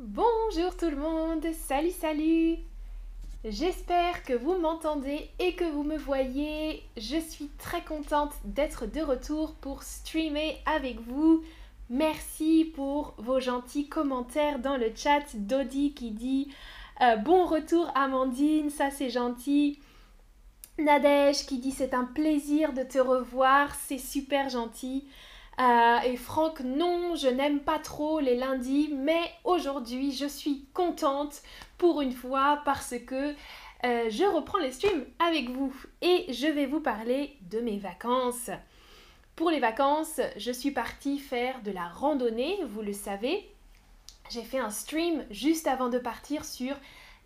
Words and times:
Bonjour 0.00 0.76
tout 0.76 0.90
le 0.90 0.96
monde, 0.96 1.44
salut 1.66 1.90
salut 1.90 2.58
J'espère 3.44 4.22
que 4.22 4.32
vous 4.32 4.56
m'entendez 4.56 5.28
et 5.40 5.56
que 5.56 5.64
vous 5.64 5.82
me 5.82 5.96
voyez. 5.96 6.84
Je 6.96 7.18
suis 7.18 7.48
très 7.58 7.82
contente 7.82 8.30
d'être 8.44 8.86
de 8.86 9.00
retour 9.00 9.56
pour 9.56 9.82
streamer 9.82 10.56
avec 10.66 11.00
vous. 11.00 11.42
Merci 11.90 12.72
pour 12.76 13.14
vos 13.18 13.40
gentils 13.40 13.88
commentaires 13.88 14.60
dans 14.60 14.76
le 14.76 14.92
chat. 14.94 15.24
Dodi 15.34 15.94
qui 15.94 16.12
dit 16.12 16.54
euh, 17.00 17.16
bon 17.16 17.44
retour 17.44 17.90
Amandine, 17.96 18.70
ça 18.70 18.92
c'est 18.92 19.10
gentil. 19.10 19.80
Nadège 20.78 21.44
qui 21.44 21.58
dit 21.58 21.72
c'est 21.72 21.92
un 21.92 22.04
plaisir 22.04 22.72
de 22.72 22.84
te 22.84 23.00
revoir, 23.00 23.74
c'est 23.74 23.98
super 23.98 24.48
gentil. 24.48 25.08
Euh, 25.60 25.98
et 26.04 26.16
Franck, 26.16 26.60
non, 26.60 27.16
je 27.16 27.26
n'aime 27.26 27.60
pas 27.60 27.80
trop 27.80 28.20
les 28.20 28.36
lundis, 28.36 28.90
mais 28.92 29.22
aujourd'hui 29.42 30.12
je 30.12 30.26
suis 30.26 30.66
contente 30.72 31.42
pour 31.78 32.00
une 32.00 32.12
fois 32.12 32.62
parce 32.64 32.94
que 33.06 33.34
euh, 33.84 34.08
je 34.08 34.24
reprends 34.24 34.58
les 34.58 34.70
streams 34.70 35.04
avec 35.18 35.50
vous 35.50 35.74
et 36.00 36.32
je 36.32 36.46
vais 36.46 36.66
vous 36.66 36.80
parler 36.80 37.36
de 37.50 37.58
mes 37.58 37.78
vacances. 37.78 38.50
Pour 39.34 39.50
les 39.50 39.58
vacances, 39.58 40.20
je 40.36 40.52
suis 40.52 40.70
partie 40.70 41.18
faire 41.18 41.60
de 41.62 41.72
la 41.72 41.88
randonnée, 41.88 42.58
vous 42.68 42.82
le 42.82 42.92
savez. 42.92 43.48
J'ai 44.30 44.42
fait 44.42 44.58
un 44.58 44.70
stream 44.70 45.24
juste 45.30 45.66
avant 45.66 45.88
de 45.88 45.98
partir 45.98 46.44
sur 46.44 46.76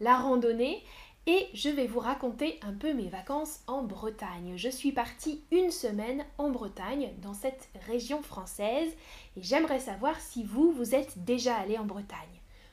la 0.00 0.16
randonnée 0.16 0.82
et 1.26 1.48
je 1.54 1.68
vais 1.68 1.86
vous 1.86 2.00
raconter 2.00 2.58
un 2.62 2.72
peu 2.72 2.92
mes 2.94 3.08
vacances 3.08 3.60
en 3.66 3.82
Bretagne. 3.82 4.54
Je 4.56 4.68
suis 4.68 4.92
partie 4.92 5.42
une 5.52 5.70
semaine 5.70 6.24
en 6.38 6.50
Bretagne, 6.50 7.10
dans 7.22 7.34
cette 7.34 7.68
région 7.86 8.22
française, 8.22 8.92
et 9.36 9.42
j'aimerais 9.42 9.78
savoir 9.78 10.20
si 10.20 10.42
vous, 10.42 10.72
vous 10.72 10.94
êtes 10.94 11.24
déjà 11.24 11.56
allé 11.56 11.78
en 11.78 11.84
Bretagne. 11.84 12.18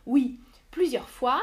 Oui, 0.05 0.39
plusieurs 0.71 1.09
fois. 1.09 1.41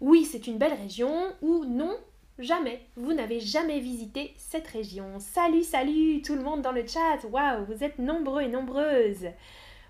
Oui, 0.00 0.24
c'est 0.24 0.48
une 0.48 0.58
belle 0.58 0.74
région, 0.74 1.32
ou 1.42 1.64
non, 1.64 1.96
jamais. 2.40 2.84
Vous 2.96 3.12
n'avez 3.12 3.38
jamais 3.38 3.78
visité 3.78 4.34
cette 4.36 4.66
région. 4.66 5.20
Salut, 5.20 5.62
salut 5.62 6.22
tout 6.22 6.34
le 6.34 6.42
monde 6.42 6.62
dans 6.62 6.72
le 6.72 6.86
chat. 6.86 7.24
Waouh, 7.30 7.66
vous 7.66 7.84
êtes 7.84 8.00
nombreux 8.00 8.42
et 8.42 8.48
nombreuses. 8.48 9.28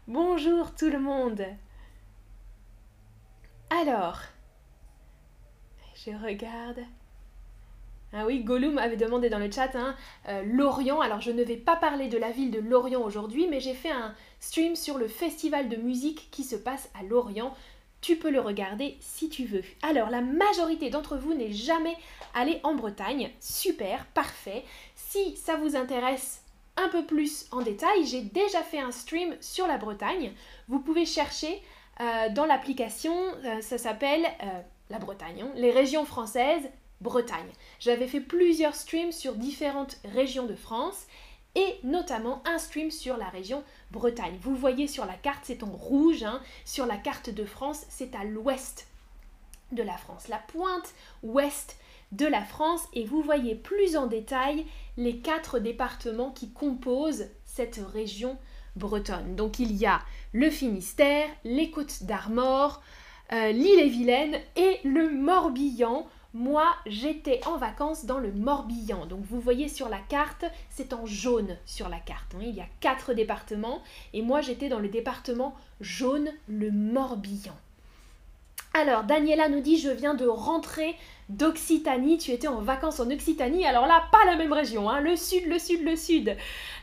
Bonjour 0.07 0.75
tout 0.75 0.91
le 0.91 1.01
monde. 1.01 1.45
Alors, 3.71 4.21
regarde. 6.15 6.81
Ah 8.13 8.25
oui, 8.25 8.43
Gollum 8.43 8.79
avait 8.79 8.97
demandé 8.97 9.29
dans 9.29 9.39
le 9.39 9.51
chat 9.51 9.75
hein, 9.75 9.95
euh, 10.29 10.43
Lorient. 10.43 11.01
Alors 11.01 11.21
je 11.21 11.31
ne 11.31 11.43
vais 11.43 11.57
pas 11.57 11.77
parler 11.77 12.09
de 12.09 12.17
la 12.17 12.31
ville 12.31 12.51
de 12.51 12.59
Lorient 12.59 13.03
aujourd'hui, 13.03 13.47
mais 13.49 13.61
j'ai 13.61 13.75
fait 13.75 13.91
un 13.91 14.15
stream 14.41 14.77
sur 14.77 14.97
le 14.97 15.09
festival 15.09 15.69
de 15.69 15.77
musique 15.77 16.29
qui 16.31 16.43
se 16.43 16.57
passe 16.57 16.89
à 16.99 17.03
Lorient. 17.03 17.55
Tu 18.01 18.17
peux 18.17 18.31
le 18.31 18.41
regarder 18.41 18.97
si 19.01 19.29
tu 19.29 19.45
veux. 19.45 19.63
Alors 19.83 20.09
la 20.09 20.23
majorité 20.23 20.89
d'entre 20.89 21.19
vous 21.19 21.35
n'est 21.35 21.53
jamais 21.53 21.97
allé 22.35 22.61
en 22.63 22.75
Bretagne. 22.75 23.31
Super, 23.41 24.07
parfait. 24.07 24.65
Si 24.95 25.37
ça 25.37 25.57
vous 25.57 25.77
intéresse 25.77 26.43
un 26.79 26.89
peu 26.89 27.05
plus 27.05 27.47
en 27.51 27.61
détail, 27.61 28.07
j'ai 28.07 28.23
déjà 28.23 28.63
fait 28.63 28.79
un 28.79 28.93
stream 28.93 29.37
sur 29.41 29.67
la 29.67 29.77
Bretagne. 29.77 30.33
Vous 30.69 30.79
pouvez 30.79 31.05
chercher 31.05 31.61
euh, 32.01 32.31
dans 32.31 32.47
l'application, 32.47 33.15
euh, 33.45 33.61
ça 33.61 33.77
s'appelle 33.77 34.25
la 34.91 34.99
Bretagne, 34.99 35.43
hein. 35.43 35.53
les 35.55 35.71
régions 35.71 36.05
françaises, 36.05 36.69
Bretagne. 37.01 37.51
J'avais 37.79 38.09
fait 38.09 38.21
plusieurs 38.21 38.75
streams 38.75 39.13
sur 39.13 39.35
différentes 39.35 39.99
régions 40.15 40.47
de 40.47 40.55
France 40.55 41.07
et 41.55 41.77
notamment 41.85 42.43
un 42.45 42.59
stream 42.59 42.91
sur 42.91 43.17
la 43.17 43.29
région 43.29 43.63
Bretagne. 43.91 44.39
Vous 44.43 44.57
voyez 44.57 44.87
sur 44.87 45.07
la 45.07 45.15
carte, 45.15 45.45
c'est 45.45 45.63
en 45.63 45.71
rouge, 45.71 46.25
hein. 46.25 46.41
sur 46.65 46.87
la 46.87 46.97
carte 46.97 47.31
de 47.31 47.45
France, 47.45 47.85
c'est 47.89 48.15
à 48.15 48.25
l'ouest 48.25 48.89
de 49.73 49.83
la 49.83 49.97
France, 49.97 50.29
la 50.29 50.39
pointe 50.39 50.95
ouest 51.23 51.77
de 52.13 52.27
la 52.27 52.43
France 52.43 52.89
et 52.95 53.05
vous 53.05 53.21
voyez 53.21 53.55
plus 53.55 53.97
en 53.97 54.07
détail 54.07 54.65
les 54.97 55.19
quatre 55.19 55.59
départements 55.59 56.31
qui 56.31 56.51
composent 56.51 57.27
cette 57.45 57.81
région 57.93 58.39
bretonne. 58.77 59.37
Donc 59.37 59.59
il 59.59 59.73
y 59.73 59.87
a 59.87 60.01
le 60.33 60.51
Finistère, 60.51 61.29
les 61.45 61.71
Côtes 61.71 62.05
d'Armor, 62.05 62.83
euh, 63.33 63.53
l'île-et-Vilaine 63.53 64.39
et 64.57 64.79
le 64.85 65.11
Morbihan. 65.11 66.07
Moi, 66.35 66.65
j'étais 66.87 67.41
en 67.47 67.57
vacances 67.57 68.05
dans 68.05 68.19
le 68.19 68.33
Morbihan. 68.33 69.07
Donc 69.07 69.25
vous 69.25 69.41
voyez 69.41 69.69
sur 69.69 69.89
la 69.89 69.99
carte, 69.99 70.45
c'est 70.71 70.93
en 70.93 71.07
jaune 71.07 71.57
sur 71.65 71.89
la 71.89 71.99
carte. 71.99 72.35
Hein. 72.35 72.43
Il 72.43 72.55
y 72.55 72.61
a 72.61 72.69
quatre 72.81 73.15
départements 73.15 73.83
et 74.13 74.23
moi 74.23 74.41
j'étais 74.41 74.69
dans 74.69 74.79
le 74.79 74.89
département 74.89 75.55
jaune, 75.81 76.31
le 76.47 76.71
Morbihan. 76.71 77.57
Alors, 78.81 79.03
Daniela 79.03 79.49
nous 79.49 79.59
dit, 79.59 79.77
je 79.77 79.91
viens 79.91 80.15
de 80.15 80.25
rentrer 80.25 80.95
d'Occitanie. 81.29 82.17
Tu 82.17 82.31
étais 82.31 82.47
en 82.47 82.61
vacances 82.61 83.01
en 83.01 83.11
Occitanie. 83.11 83.67
Alors 83.67 83.87
là, 83.87 84.05
pas 84.13 84.25
la 84.25 84.37
même 84.37 84.53
région. 84.53 84.89
Hein. 84.89 85.01
Le 85.01 85.17
sud, 85.17 85.47
le 85.49 85.59
sud, 85.59 85.83
le 85.83 85.97
sud. 85.97 86.37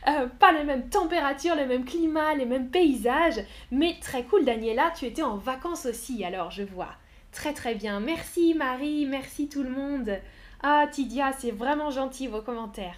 Euh, 0.06 0.26
pas 0.26 0.52
les 0.52 0.64
mêmes 0.64 0.90
températures, 0.90 1.54
les 1.54 1.64
mêmes 1.64 1.86
climats, 1.86 2.34
les 2.34 2.44
mêmes 2.44 2.68
paysages. 2.68 3.40
Mais 3.70 3.96
très 3.98 4.24
cool, 4.24 4.44
Daniela, 4.44 4.92
tu 4.94 5.06
étais 5.06 5.22
en 5.22 5.38
vacances 5.38 5.86
aussi. 5.86 6.22
Alors, 6.22 6.50
je 6.50 6.64
vois. 6.64 6.90
Très 7.32 7.54
très 7.54 7.74
bien. 7.74 7.98
Merci 7.98 8.52
Marie, 8.52 9.06
merci 9.06 9.48
tout 9.48 9.62
le 9.62 9.70
monde. 9.70 10.18
Ah, 10.62 10.86
Tidia, 10.90 11.32
c'est 11.38 11.50
vraiment 11.50 11.90
gentil 11.90 12.26
vos 12.26 12.42
commentaires. 12.42 12.96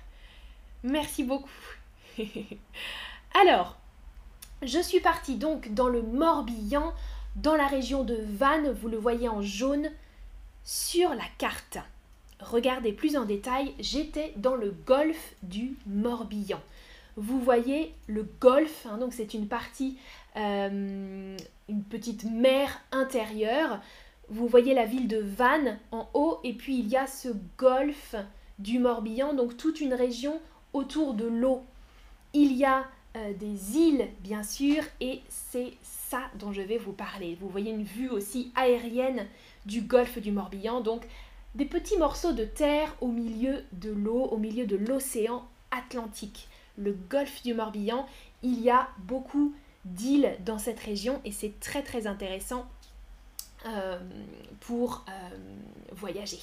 Merci 0.82 1.22
beaucoup. 1.22 1.48
Alors, 3.40 3.76
je 4.62 4.80
suis 4.80 5.00
partie 5.00 5.36
donc 5.36 5.72
dans 5.72 5.88
le 5.88 6.02
Morbihan 6.02 6.92
dans 7.36 7.54
la 7.54 7.66
région 7.66 8.04
de 8.04 8.18
Vannes, 8.32 8.72
vous 8.72 8.88
le 8.88 8.96
voyez 8.96 9.28
en 9.28 9.42
jaune 9.42 9.90
sur 10.64 11.10
la 11.10 11.24
carte. 11.38 11.78
Regardez 12.40 12.92
plus 12.92 13.16
en 13.16 13.24
détail, 13.24 13.74
j'étais 13.80 14.32
dans 14.36 14.54
le 14.54 14.74
golfe 14.86 15.34
du 15.42 15.76
Morbihan. 15.86 16.60
Vous 17.16 17.40
voyez 17.40 17.94
le 18.06 18.28
golfe, 18.40 18.86
hein, 18.88 18.98
donc 18.98 19.12
c'est 19.12 19.34
une 19.34 19.48
partie, 19.48 19.98
euh, 20.36 21.36
une 21.68 21.82
petite 21.82 22.24
mer 22.24 22.80
intérieure. 22.92 23.80
Vous 24.28 24.46
voyez 24.46 24.74
la 24.74 24.84
ville 24.84 25.08
de 25.08 25.18
Vannes 25.18 25.78
en 25.90 26.08
haut 26.14 26.38
et 26.44 26.52
puis 26.52 26.78
il 26.78 26.88
y 26.88 26.96
a 26.96 27.08
ce 27.08 27.30
golfe 27.56 28.14
du 28.60 28.78
Morbihan, 28.78 29.32
donc 29.34 29.56
toute 29.56 29.80
une 29.80 29.94
région 29.94 30.40
autour 30.72 31.14
de 31.14 31.26
l'eau. 31.26 31.64
Il 32.34 32.52
y 32.52 32.64
a 32.64 32.84
euh, 33.18 33.32
des 33.34 33.76
îles, 33.76 34.08
bien 34.20 34.42
sûr, 34.42 34.82
et 35.00 35.20
c'est 35.28 35.72
ça 35.82 36.20
dont 36.38 36.52
je 36.52 36.62
vais 36.62 36.78
vous 36.78 36.92
parler. 36.92 37.36
Vous 37.40 37.48
voyez 37.48 37.70
une 37.70 37.84
vue 37.84 38.08
aussi 38.08 38.52
aérienne 38.54 39.26
du 39.66 39.80
golfe 39.82 40.18
du 40.18 40.30
Morbihan, 40.30 40.80
donc 40.80 41.02
des 41.54 41.64
petits 41.64 41.98
morceaux 41.98 42.32
de 42.32 42.44
terre 42.44 42.94
au 43.00 43.08
milieu 43.08 43.64
de 43.72 43.90
l'eau, 43.90 44.24
au 44.26 44.36
milieu 44.36 44.66
de 44.66 44.76
l'océan 44.76 45.46
Atlantique. 45.70 46.48
Le 46.76 46.92
golfe 47.10 47.42
du 47.42 47.54
Morbihan, 47.54 48.06
il 48.42 48.60
y 48.60 48.70
a 48.70 48.88
beaucoup 48.98 49.52
d'îles 49.84 50.36
dans 50.44 50.58
cette 50.58 50.80
région 50.80 51.20
et 51.24 51.32
c'est 51.32 51.58
très 51.60 51.82
très 51.82 52.06
intéressant 52.06 52.66
euh, 53.66 53.98
pour 54.60 55.04
euh, 55.08 55.36
voyager. 55.92 56.40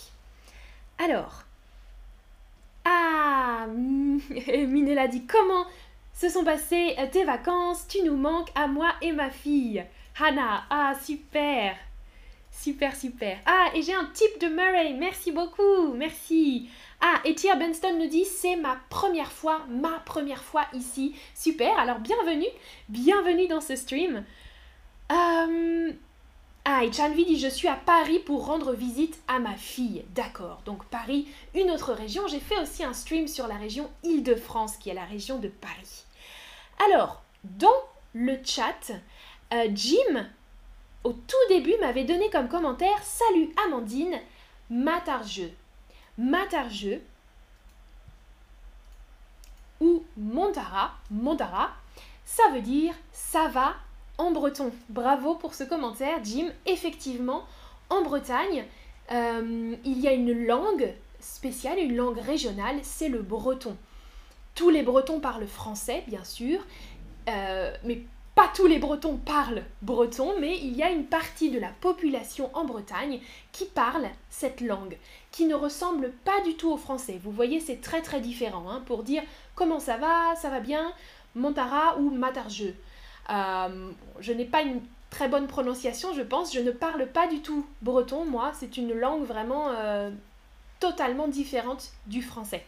Alors, 0.98 1.44
ah, 2.84 3.66
Minella 3.70 5.08
dit 5.08 5.26
comment 5.26 5.66
se 6.16 6.30
sont 6.30 6.44
passées 6.44 6.96
tes 7.12 7.26
vacances, 7.26 7.88
tu 7.88 8.02
nous 8.02 8.16
manques 8.16 8.50
à 8.56 8.68
moi 8.68 8.94
et 9.02 9.12
ma 9.12 9.30
fille. 9.30 9.86
Hannah, 10.20 10.64
ah 10.70 10.94
super. 11.04 11.76
Super, 12.50 12.96
super. 12.96 13.38
Ah, 13.46 13.68
et 13.76 13.82
j'ai 13.82 13.94
un 13.94 14.06
type 14.06 14.40
de 14.40 14.48
Murray, 14.48 14.94
merci 14.94 15.34
beaucoup, 15.34 15.94
merci. 15.94 16.70
Ah, 17.02 17.20
et 17.26 17.36
Thierry 17.36 17.60
Benston 17.60 18.00
nous 18.00 18.08
dit 18.08 18.24
c'est 18.24 18.56
ma 18.56 18.78
première 18.90 19.32
fois, 19.32 19.66
ma 19.70 20.00
première 20.00 20.42
fois 20.42 20.66
ici. 20.74 21.16
Super, 21.36 21.78
alors 21.78 22.00
bienvenue, 22.00 22.48
bienvenue 22.88 23.48
dans 23.48 23.60
ce 23.60 23.76
stream. 23.76 24.24
Euh, 25.12 25.92
ah, 26.68 26.84
et 26.84 26.92
Chanvi 26.92 27.26
dit 27.26 27.40
je 27.40 27.48
suis 27.48 27.68
à 27.68 27.76
Paris 27.76 28.18
pour 28.18 28.48
rendre 28.48 28.74
visite 28.74 29.22
à 29.28 29.38
ma 29.38 29.56
fille. 29.56 30.04
D'accord, 30.16 30.64
donc 30.66 30.84
Paris, 30.86 31.28
une 31.54 31.70
autre 31.70 31.94
région. 31.94 32.28
J'ai 32.28 32.40
fait 32.40 32.60
aussi 32.60 32.84
un 32.84 32.94
stream 32.94 33.28
sur 33.28 33.48
la 33.48 33.56
région 33.56 33.88
Île-de-France, 34.04 34.78
qui 34.78 34.90
est 34.90 34.96
la 34.96 35.06
région 35.06 35.38
de 35.38 35.48
Paris. 35.48 36.06
Alors, 36.84 37.22
dans 37.44 37.68
le 38.14 38.40
chat, 38.44 38.92
euh, 39.54 39.68
Jim, 39.76 40.28
au 41.04 41.14
tout 41.14 41.36
début, 41.50 41.76
m'avait 41.82 42.04
donné 42.04 42.32
comme 42.32 42.50
commentaire 42.50 43.04
Salut 43.04 43.54
Amandine, 43.68 44.20
matarjeux. 44.72 45.52
Matarjeux 46.18 47.04
ou 49.82 50.04
Montara, 50.18 50.96
Montara, 51.12 51.70
ça 52.26 52.50
veut 52.54 52.62
dire 52.62 52.96
ça 53.12 53.50
va 53.50 53.76
en 54.18 54.32
breton. 54.32 54.72
Bravo 54.90 55.36
pour 55.36 55.54
ce 55.54 55.64
commentaire, 55.64 56.20
Jim. 56.24 56.48
Effectivement, 56.66 57.44
en 57.90 58.02
Bretagne, 58.02 58.66
euh, 59.12 59.76
il 59.84 60.00
y 60.00 60.08
a 60.08 60.14
une 60.14 60.46
langue 60.46 60.94
spéciale, 61.20 61.80
une 61.80 61.96
langue 61.96 62.20
régionale, 62.20 62.78
c'est 62.84 63.10
le 63.10 63.22
breton. 63.22 63.76
Tous 64.54 64.70
les 64.70 64.84
Bretons 64.84 65.20
parlent 65.20 65.48
français, 65.48 66.04
bien 66.08 66.24
sûr, 66.24 66.60
euh, 67.28 67.76
mais 67.84 68.04
pas 68.36 68.50
tous 68.54 68.68
les 68.68 68.80
Bretons 68.80 69.18
parlent 69.18 69.64
breton, 69.82 70.34
mais 70.40 70.58
il 70.58 70.76
y 70.76 70.84
a 70.84 70.90
une 70.90 71.06
partie 71.06 71.50
de 71.52 71.60
la 71.60 71.70
population 71.70 72.50
en 72.54 72.66
Bretagne 72.66 73.20
qui 73.52 73.66
parle 73.66 74.08
cette 74.30 74.62
langue, 74.62 74.98
qui 75.32 75.46
ne 75.46 75.56
ressemble 75.56 76.12
pas 76.24 76.42
du 76.42 76.56
tout 76.56 76.72
au 76.72 76.78
français. 76.78 77.20
Vous 77.24 77.32
voyez, 77.32 77.60
c'est 77.60 77.82
très 77.82 78.02
très 78.02 78.20
différent. 78.20 78.70
Hein, 78.70 78.84
pour 78.86 79.04
dire 79.04 79.24
comment 79.56 79.80
ça 79.80 79.98
va, 79.98 80.36
ça 80.36 80.50
va 80.50 80.60
bien, 80.60 80.92
Montara 81.34 81.98
ou 81.98 82.10
Matarjeux. 82.10 82.76
Euh, 83.30 83.92
je 84.20 84.34
n'ai 84.34 84.46
pas 84.46 84.62
une 84.62 84.82
très 85.10 85.28
bonne 85.28 85.48
prononciation, 85.48 86.14
je 86.14 86.22
pense. 86.22 86.54
Je 86.54 86.60
ne 86.60 86.72
parle 86.72 87.08
pas 87.08 87.28
du 87.28 87.42
tout 87.42 87.66
breton, 87.82 88.26
moi. 88.26 88.52
C'est 88.60 88.78
une 88.78 88.94
langue 88.94 89.24
vraiment 89.24 89.70
euh, 89.70 90.12
totalement 90.80 91.28
différente 91.28 91.92
du 92.08 92.22
français. 92.22 92.66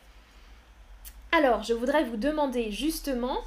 Alors, 1.32 1.64
je 1.64 1.74
voudrais 1.74 2.04
vous 2.06 2.18
demander 2.18 2.72
justement, 2.72 3.38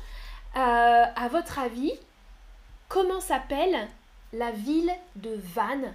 euh, 0.57 1.05
à 1.17 1.29
votre 1.31 1.59
avis, 1.59 1.93
comment 2.89 3.21
s'appelle 3.21 3.89
la 4.33 4.51
ville 4.51 4.93
de 5.17 5.31
Vannes 5.55 5.93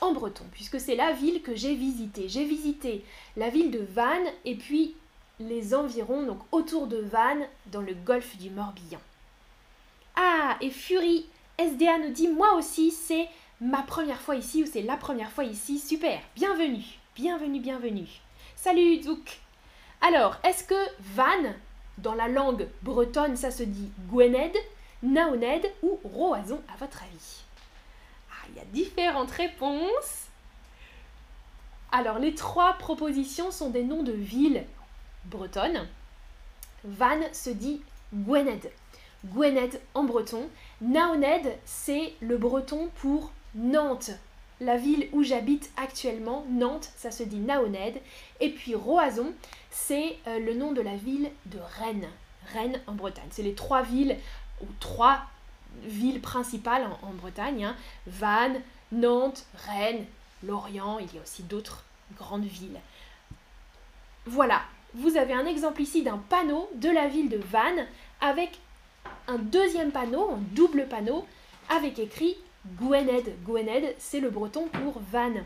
en 0.00 0.12
breton, 0.12 0.44
puisque 0.52 0.80
c'est 0.80 0.96
la 0.96 1.12
ville 1.12 1.42
que 1.42 1.54
j'ai 1.54 1.74
visitée. 1.74 2.28
J'ai 2.28 2.44
visité 2.44 3.04
la 3.36 3.50
ville 3.50 3.70
de 3.70 3.84
Vannes 3.92 4.28
et 4.44 4.56
puis 4.56 4.96
les 5.38 5.74
environs, 5.74 6.22
donc 6.24 6.40
autour 6.52 6.86
de 6.86 6.96
Vannes, 6.96 7.46
dans 7.66 7.82
le 7.82 7.94
golfe 7.94 8.36
du 8.38 8.50
Morbihan. 8.50 9.00
Ah, 10.22 10.58
et 10.60 10.68
Fury 10.68 11.24
SDA 11.56 11.96
nous 11.96 12.10
dit 12.10 12.28
Moi 12.28 12.52
aussi, 12.52 12.90
c'est 12.90 13.26
ma 13.58 13.82
première 13.82 14.20
fois 14.20 14.36
ici 14.36 14.62
ou 14.62 14.66
c'est 14.70 14.82
la 14.82 14.98
première 14.98 15.30
fois 15.30 15.44
ici. 15.44 15.78
Super, 15.78 16.20
bienvenue, 16.36 16.84
bienvenue, 17.16 17.58
bienvenue. 17.58 18.06
Salut 18.54 19.02
Zouk 19.02 19.40
Alors, 20.02 20.36
est-ce 20.44 20.64
que 20.64 20.74
Vannes, 21.14 21.54
dans 21.96 22.12
la 22.12 22.28
langue 22.28 22.68
bretonne, 22.82 23.34
ça 23.34 23.50
se 23.50 23.62
dit 23.62 23.90
Gwened, 24.10 24.54
Naoned 25.02 25.64
ou 25.82 25.98
Roazon 26.04 26.60
à 26.70 26.76
votre 26.76 27.02
avis? 27.02 27.40
Ah, 28.30 28.46
il 28.50 28.56
y 28.56 28.60
a 28.60 28.64
différentes 28.66 29.30
réponses. 29.30 30.26
Alors, 31.92 32.18
les 32.18 32.34
trois 32.34 32.74
propositions 32.74 33.50
sont 33.50 33.70
des 33.70 33.84
noms 33.84 34.02
de 34.02 34.12
villes 34.12 34.66
bretonnes. 35.24 35.88
Vannes 36.84 37.32
se 37.32 37.48
dit 37.48 37.80
Gwened. 38.12 38.70
Gwened 39.26 39.80
en 39.94 40.04
breton. 40.04 40.48
Naoned, 40.80 41.46
c'est 41.64 42.14
le 42.20 42.38
breton 42.38 42.90
pour 42.96 43.32
Nantes, 43.54 44.12
la 44.60 44.76
ville 44.76 45.08
où 45.12 45.22
j'habite 45.22 45.70
actuellement. 45.76 46.44
Nantes, 46.48 46.90
ça 46.96 47.10
se 47.10 47.22
dit 47.22 47.38
Naoned. 47.38 48.00
Et 48.40 48.50
puis 48.50 48.74
Roazon, 48.74 49.32
c'est 49.70 50.18
euh, 50.26 50.38
le 50.38 50.54
nom 50.54 50.72
de 50.72 50.80
la 50.80 50.96
ville 50.96 51.30
de 51.46 51.58
Rennes. 51.78 52.08
Rennes 52.54 52.80
en 52.86 52.92
Bretagne. 52.92 53.28
C'est 53.30 53.42
les 53.42 53.54
trois 53.54 53.82
villes, 53.82 54.16
ou 54.62 54.66
trois 54.80 55.20
villes 55.82 56.20
principales 56.20 56.88
en, 57.02 57.12
Bretagne. 57.12 57.64
Hein. 57.64 57.76
Vannes, 58.06 58.60
Nantes, 58.92 59.46
Rennes, 59.66 60.06
Lorient. 60.42 60.98
Il 60.98 61.14
y 61.14 61.18
a 61.18 61.22
aussi 61.22 61.42
d'autres 61.42 61.84
grandes 62.16 62.44
villes. 62.44 62.80
Voilà, 64.26 64.62
vous 64.94 65.16
avez 65.16 65.34
un 65.34 65.46
exemple 65.46 65.82
ici 65.82 66.02
d'un 66.02 66.18
panneau 66.18 66.68
de 66.74 66.88
la 66.88 67.08
ville 67.08 67.28
de 67.28 67.38
Vannes 67.38 67.86
avec 68.20 68.58
un 69.30 69.38
deuxième 69.38 69.92
panneau, 69.92 70.30
un 70.32 70.40
double 70.54 70.86
panneau, 70.88 71.24
avec 71.68 71.98
écrit 71.98 72.36
Gwened. 72.80 73.32
Gwened, 73.44 73.94
c'est 73.98 74.20
le 74.20 74.30
breton 74.30 74.66
pour 74.66 75.00
Vannes. 75.12 75.44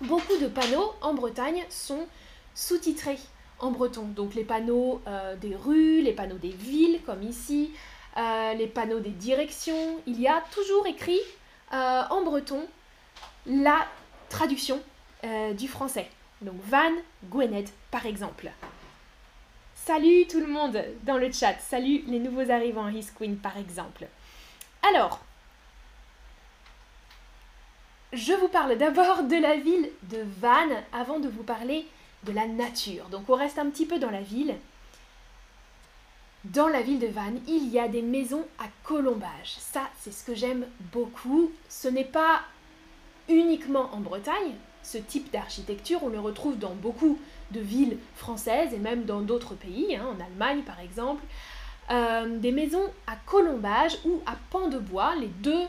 Beaucoup 0.00 0.36
de 0.40 0.46
panneaux 0.46 0.92
en 1.02 1.14
Bretagne 1.14 1.64
sont 1.68 2.06
sous-titrés 2.54 3.18
en 3.58 3.70
breton. 3.70 4.02
Donc 4.02 4.34
les 4.34 4.44
panneaux 4.44 5.00
euh, 5.06 5.36
des 5.36 5.54
rues, 5.54 6.00
les 6.00 6.12
panneaux 6.12 6.38
des 6.38 6.50
villes, 6.50 7.00
comme 7.04 7.22
ici, 7.22 7.70
euh, 8.16 8.54
les 8.54 8.66
panneaux 8.66 9.00
des 9.00 9.10
directions. 9.10 10.00
Il 10.06 10.20
y 10.20 10.26
a 10.26 10.42
toujours 10.52 10.86
écrit 10.86 11.20
euh, 11.72 12.02
en 12.10 12.22
breton 12.22 12.66
la 13.46 13.86
traduction 14.28 14.80
du 15.56 15.66
français. 15.66 16.08
Donc 16.40 16.54
Van 16.68 16.92
Gwened, 17.28 17.68
par 17.90 18.06
exemple. 18.06 18.52
Salut 19.86 20.26
tout 20.26 20.40
le 20.40 20.48
monde 20.48 20.82
dans 21.04 21.16
le 21.16 21.30
chat. 21.30 21.54
Salut 21.60 22.02
les 22.08 22.18
nouveaux 22.18 22.50
arrivants 22.50 22.88
His 22.88 23.06
Queen, 23.16 23.36
par 23.36 23.56
exemple. 23.56 24.08
Alors, 24.82 25.20
je 28.12 28.32
vous 28.32 28.48
parle 28.48 28.76
d'abord 28.78 29.22
de 29.22 29.36
la 29.36 29.54
ville 29.54 29.88
de 30.10 30.24
Vannes 30.40 30.82
avant 30.92 31.20
de 31.20 31.28
vous 31.28 31.44
parler 31.44 31.86
de 32.24 32.32
la 32.32 32.48
nature. 32.48 33.08
Donc 33.10 33.30
on 33.30 33.36
reste 33.36 33.60
un 33.60 33.70
petit 33.70 33.86
peu 33.86 34.00
dans 34.00 34.10
la 34.10 34.22
ville. 34.22 34.56
Dans 36.42 36.66
la 36.66 36.82
ville 36.82 36.98
de 36.98 37.06
Vannes, 37.06 37.40
il 37.46 37.68
y 37.68 37.78
a 37.78 37.86
des 37.86 38.02
maisons 38.02 38.44
à 38.58 38.64
colombage. 38.82 39.54
Ça, 39.60 39.82
c'est 40.00 40.12
ce 40.12 40.24
que 40.24 40.34
j'aime 40.34 40.66
beaucoup. 40.92 41.52
Ce 41.68 41.86
n'est 41.86 42.02
pas 42.02 42.40
uniquement 43.28 43.94
en 43.94 44.00
Bretagne, 44.00 44.56
ce 44.82 44.98
type 44.98 45.32
d'architecture, 45.32 46.02
on 46.02 46.08
le 46.08 46.20
retrouve 46.20 46.58
dans 46.58 46.74
beaucoup 46.74 47.20
de 47.50 47.60
villes 47.60 47.98
françaises 48.14 48.72
et 48.74 48.78
même 48.78 49.04
dans 49.04 49.20
d'autres 49.20 49.54
pays, 49.54 49.96
hein, 49.96 50.06
en 50.16 50.24
Allemagne 50.24 50.62
par 50.62 50.80
exemple. 50.80 51.22
Euh, 51.90 52.38
des 52.38 52.50
maisons 52.50 52.90
à 53.06 53.14
colombage 53.26 53.96
ou 54.04 54.20
à 54.26 54.34
pan 54.50 54.68
de 54.68 54.78
bois, 54.78 55.14
les 55.20 55.28
deux 55.28 55.66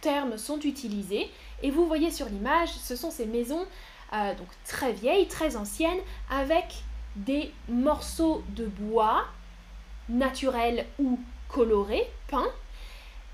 termes 0.00 0.36
sont 0.36 0.58
utilisés. 0.60 1.30
Et 1.62 1.70
vous 1.70 1.86
voyez 1.86 2.10
sur 2.10 2.26
l'image, 2.26 2.70
ce 2.70 2.96
sont 2.96 3.10
ces 3.10 3.26
maisons 3.26 3.64
euh, 4.12 4.34
donc 4.34 4.48
très 4.64 4.92
vieilles, 4.92 5.28
très 5.28 5.56
anciennes, 5.56 6.00
avec 6.30 6.82
des 7.14 7.52
morceaux 7.68 8.42
de 8.50 8.66
bois 8.66 9.26
naturels 10.08 10.86
ou 10.98 11.20
colorés, 11.48 12.08
peints, 12.28 12.48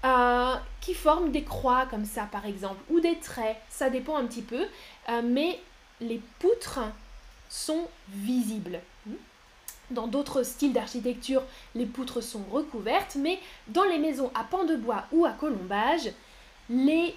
euh, 0.05 0.55
qui 0.81 0.94
forment 0.94 1.31
des 1.31 1.44
croix 1.44 1.87
comme 1.87 2.05
ça 2.05 2.25
par 2.31 2.44
exemple, 2.44 2.81
ou 2.90 3.00
des 3.00 3.19
traits, 3.19 3.56
ça 3.70 3.88
dépend 3.88 4.16
un 4.16 4.26
petit 4.26 4.43
peu, 4.43 4.66
mais 5.22 5.61
les 6.00 6.20
poutres 6.38 6.81
sont 7.55 7.87
visibles. 8.09 8.81
Dans 9.91 10.09
d'autres 10.09 10.43
styles 10.43 10.73
d'architecture, 10.73 11.43
les 11.75 11.87
poutres 11.87 12.23
sont 12.23 12.43
recouvertes, 12.51 13.17
mais 13.17 13.39
dans 13.69 13.85
les 13.85 13.99
maisons 13.99 14.31
à 14.35 14.43
pans 14.43 14.65
de 14.65 14.75
bois 14.75 15.05
ou 15.12 15.25
à 15.25 15.31
colombage, 15.31 16.11
les... 16.69 17.15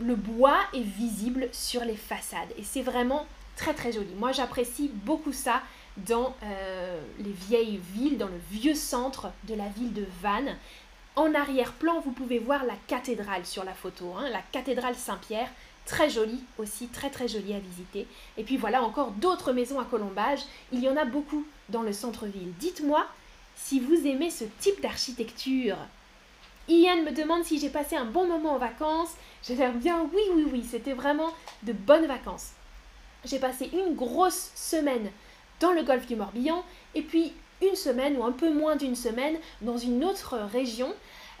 le 0.00 0.16
bois 0.16 0.58
est 0.74 0.80
visible 0.80 1.48
sur 1.52 1.84
les 1.84 1.96
façades 1.96 2.52
et 2.58 2.64
c'est 2.64 2.82
vraiment 2.82 3.26
très 3.56 3.72
très 3.72 3.92
joli. 3.92 4.12
Moi 4.18 4.32
j'apprécie 4.32 4.90
beaucoup 4.92 5.32
ça 5.32 5.62
dans 5.96 6.34
euh, 6.42 7.00
les 7.20 7.32
vieilles 7.32 7.80
villes, 7.94 8.18
dans 8.18 8.26
le 8.26 8.40
vieux 8.50 8.74
centre 8.74 9.30
de 9.44 9.54
la 9.54 9.68
ville 9.68 9.92
de 9.92 10.06
Vannes. 10.22 10.56
En 11.14 11.34
arrière-plan, 11.34 12.00
vous 12.00 12.10
pouvez 12.10 12.38
voir 12.38 12.64
la 12.64 12.74
cathédrale 12.88 13.46
sur 13.46 13.64
la 13.64 13.72
photo, 13.74 14.12
hein, 14.18 14.28
la 14.30 14.42
cathédrale 14.52 14.94
Saint-Pierre, 14.94 15.48
très 15.86 16.10
jolie 16.10 16.42
aussi, 16.58 16.88
très 16.88 17.10
très 17.10 17.28
jolie 17.28 17.54
à 17.54 17.58
visiter. 17.58 18.06
Et 18.36 18.44
puis 18.44 18.56
voilà 18.56 18.82
encore 18.82 19.12
d'autres 19.12 19.52
maisons 19.52 19.80
à 19.80 19.84
colombage, 19.84 20.40
il 20.72 20.80
y 20.80 20.88
en 20.88 20.96
a 20.96 21.04
beaucoup 21.04 21.46
dans 21.70 21.82
le 21.82 21.92
centre-ville. 21.92 22.52
Dites-moi 22.58 23.06
si 23.56 23.80
vous 23.80 24.06
aimez 24.06 24.30
ce 24.30 24.44
type 24.60 24.82
d'architecture. 24.82 25.78
Ian 26.68 27.02
me 27.02 27.12
demande 27.12 27.44
si 27.44 27.58
j'ai 27.58 27.70
passé 27.70 27.96
un 27.96 28.04
bon 28.04 28.26
moment 28.26 28.54
en 28.54 28.58
vacances. 28.58 29.14
J'ai 29.42 29.54
l'air 29.54 29.72
bien, 29.72 30.08
oui, 30.12 30.22
oui, 30.34 30.46
oui, 30.52 30.66
c'était 30.68 30.92
vraiment 30.92 31.32
de 31.62 31.72
bonnes 31.72 32.06
vacances. 32.06 32.50
J'ai 33.24 33.38
passé 33.38 33.70
une 33.72 33.94
grosse 33.94 34.50
semaine 34.54 35.10
dans 35.60 35.72
le 35.72 35.82
golfe 35.82 36.06
du 36.06 36.16
Morbihan 36.16 36.64
et 36.94 37.02
puis 37.02 37.32
une 37.62 37.76
semaine 37.76 38.16
ou 38.18 38.24
un 38.24 38.32
peu 38.32 38.52
moins 38.52 38.76
d'une 38.76 38.96
semaine 38.96 39.36
dans 39.62 39.78
une 39.78 40.04
autre 40.04 40.36
région, 40.52 40.92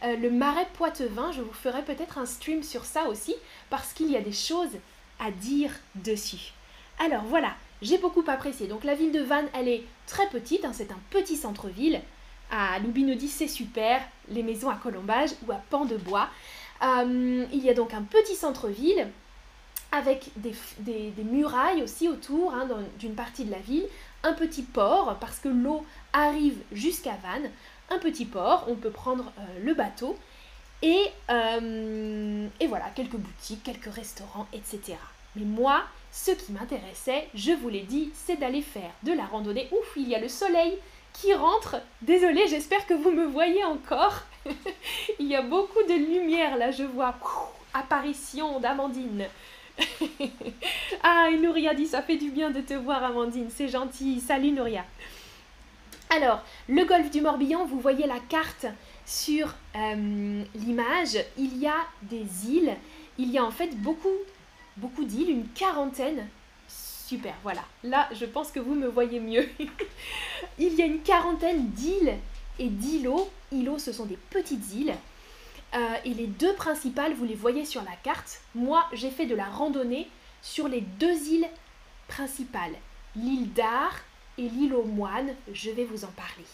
euh, 0.04 0.16
le 0.16 0.30
marais 0.30 0.66
Poitevin. 0.74 1.32
Je 1.32 1.42
vous 1.42 1.52
ferai 1.52 1.82
peut-être 1.82 2.18
un 2.18 2.26
stream 2.26 2.62
sur 2.62 2.84
ça 2.84 3.08
aussi 3.08 3.34
parce 3.70 3.92
qu'il 3.92 4.10
y 4.10 4.16
a 4.16 4.20
des 4.20 4.32
choses 4.32 4.76
à 5.18 5.30
dire 5.30 5.70
dessus. 5.94 6.52
Alors 6.98 7.24
voilà, 7.24 7.54
j'ai 7.82 7.98
beaucoup 7.98 8.24
apprécié. 8.26 8.66
Donc 8.66 8.84
la 8.84 8.94
ville 8.94 9.12
de 9.12 9.20
Vannes, 9.20 9.48
elle 9.54 9.68
est 9.68 9.84
très 10.06 10.28
petite, 10.28 10.64
hein, 10.64 10.72
c'est 10.72 10.90
un 10.90 11.00
petit 11.10 11.36
centre-ville. 11.36 12.00
À 12.50 12.78
Loubinodi, 12.78 13.28
c'est 13.28 13.48
super, 13.48 14.00
les 14.28 14.42
maisons 14.42 14.70
à 14.70 14.76
colombage 14.76 15.30
ou 15.46 15.52
à 15.52 15.56
pan 15.56 15.84
de 15.84 15.96
bois. 15.96 16.28
Euh, 16.82 17.46
il 17.52 17.64
y 17.64 17.70
a 17.70 17.74
donc 17.74 17.94
un 17.94 18.02
petit 18.02 18.36
centre-ville 18.36 19.08
avec 19.92 20.30
des, 20.36 20.54
murailles 21.24 21.82
aussi 21.82 22.08
autour 22.08 22.52
hein, 22.54 22.68
d'une 22.98 23.14
partie 23.14 23.44
de 23.44 23.50
la 23.50 23.58
ville, 23.58 23.86
un 24.22 24.32
petit 24.32 24.62
port 24.62 25.16
parce 25.20 25.38
que 25.38 25.48
l'eau 25.48 25.84
arrive 26.12 26.58
jusqu'à 26.72 27.16
Vannes, 27.22 27.50
un 27.90 27.98
petit 27.98 28.24
port, 28.24 28.64
on 28.68 28.74
peut 28.74 28.90
prendre 28.90 29.32
euh, 29.38 29.64
le 29.64 29.74
bateau 29.74 30.16
et, 30.82 31.04
euh, 31.30 32.46
et 32.60 32.66
voilà, 32.66 32.86
quelques 32.94 33.16
boutiques, 33.16 33.62
quelques 33.62 33.92
restaurants, 33.94 34.46
etc. 34.52 34.96
Mais 35.34 35.44
moi, 35.44 35.84
ce 36.12 36.30
qui 36.30 36.52
m'intéressait, 36.52 37.28
je 37.34 37.52
vous 37.52 37.68
l'ai 37.68 37.82
dit, 37.82 38.10
c'est 38.14 38.36
d'aller 38.36 38.62
faire 38.62 38.90
de 39.02 39.12
la 39.12 39.24
randonnée. 39.24 39.68
Ouf, 39.72 39.92
il 39.96 40.08
y 40.08 40.14
a 40.14 40.20
le 40.20 40.28
soleil 40.28 40.76
qui 41.12 41.32
rentre. 41.34 41.76
Désolée, 42.02 42.46
j'espère 42.48 42.86
que 42.86 42.94
vous 42.94 43.10
me 43.10 43.26
voyez 43.26 43.64
encore. 43.64 44.22
il 45.18 45.26
y 45.26 45.36
a 45.36 45.42
beaucoup 45.42 45.82
de 45.88 45.94
lumière 45.94 46.56
là, 46.56 46.70
je 46.70 46.84
vois. 46.84 47.14
apparition 47.72 48.60
d'Amandine. 48.60 49.26
ah, 51.02 51.28
et 51.30 51.36
Nouria 51.36 51.74
dit 51.74 51.86
ça 51.86 52.02
fait 52.02 52.16
du 52.16 52.30
bien 52.30 52.50
de 52.50 52.60
te 52.60 52.74
voir, 52.74 53.04
Amandine, 53.04 53.50
c'est 53.54 53.68
gentil. 53.68 54.20
Salut 54.20 54.52
Nouria. 54.52 54.84
Alors, 56.10 56.42
le 56.68 56.84
golfe 56.84 57.10
du 57.10 57.20
Morbihan, 57.20 57.64
vous 57.64 57.80
voyez 57.80 58.06
la 58.06 58.20
carte 58.20 58.66
sur 59.04 59.54
euh, 59.74 60.44
l'image, 60.54 61.18
il 61.36 61.58
y 61.58 61.66
a 61.66 61.86
des 62.02 62.48
îles. 62.48 62.76
Il 63.18 63.30
y 63.30 63.38
a 63.38 63.44
en 63.44 63.50
fait 63.50 63.76
beaucoup, 63.76 64.08
beaucoup 64.76 65.04
d'îles, 65.04 65.30
une 65.30 65.48
quarantaine. 65.48 66.28
Super, 66.68 67.34
voilà. 67.42 67.62
Là, 67.82 68.08
je 68.12 68.24
pense 68.24 68.52
que 68.52 68.60
vous 68.60 68.74
me 68.74 68.86
voyez 68.86 69.20
mieux. 69.20 69.48
il 70.58 70.74
y 70.74 70.82
a 70.82 70.86
une 70.86 71.02
quarantaine 71.02 71.68
d'îles 71.70 72.14
et 72.58 72.68
d'îlots. 72.68 73.30
Îlots, 73.52 73.78
ce 73.78 73.92
sont 73.92 74.06
des 74.06 74.18
petites 74.30 74.74
îles. 74.74 74.94
Euh, 75.74 75.94
et 76.04 76.14
les 76.14 76.26
deux 76.26 76.54
principales, 76.54 77.14
vous 77.14 77.24
les 77.24 77.34
voyez 77.34 77.64
sur 77.64 77.82
la 77.82 77.96
carte. 78.02 78.40
Moi, 78.54 78.84
j'ai 78.92 79.10
fait 79.10 79.26
de 79.26 79.34
la 79.34 79.46
randonnée 79.46 80.08
sur 80.40 80.68
les 80.68 80.80
deux 80.80 81.28
îles 81.28 81.48
principales, 82.08 82.76
l'île 83.16 83.52
d'Ar 83.52 83.92
et 84.38 84.48
l'île 84.48 84.74
aux 84.74 84.84
moines. 84.84 85.34
Je 85.52 85.70
vais 85.70 85.84
vous 85.84 86.04
en 86.04 86.08
parler. 86.08 86.44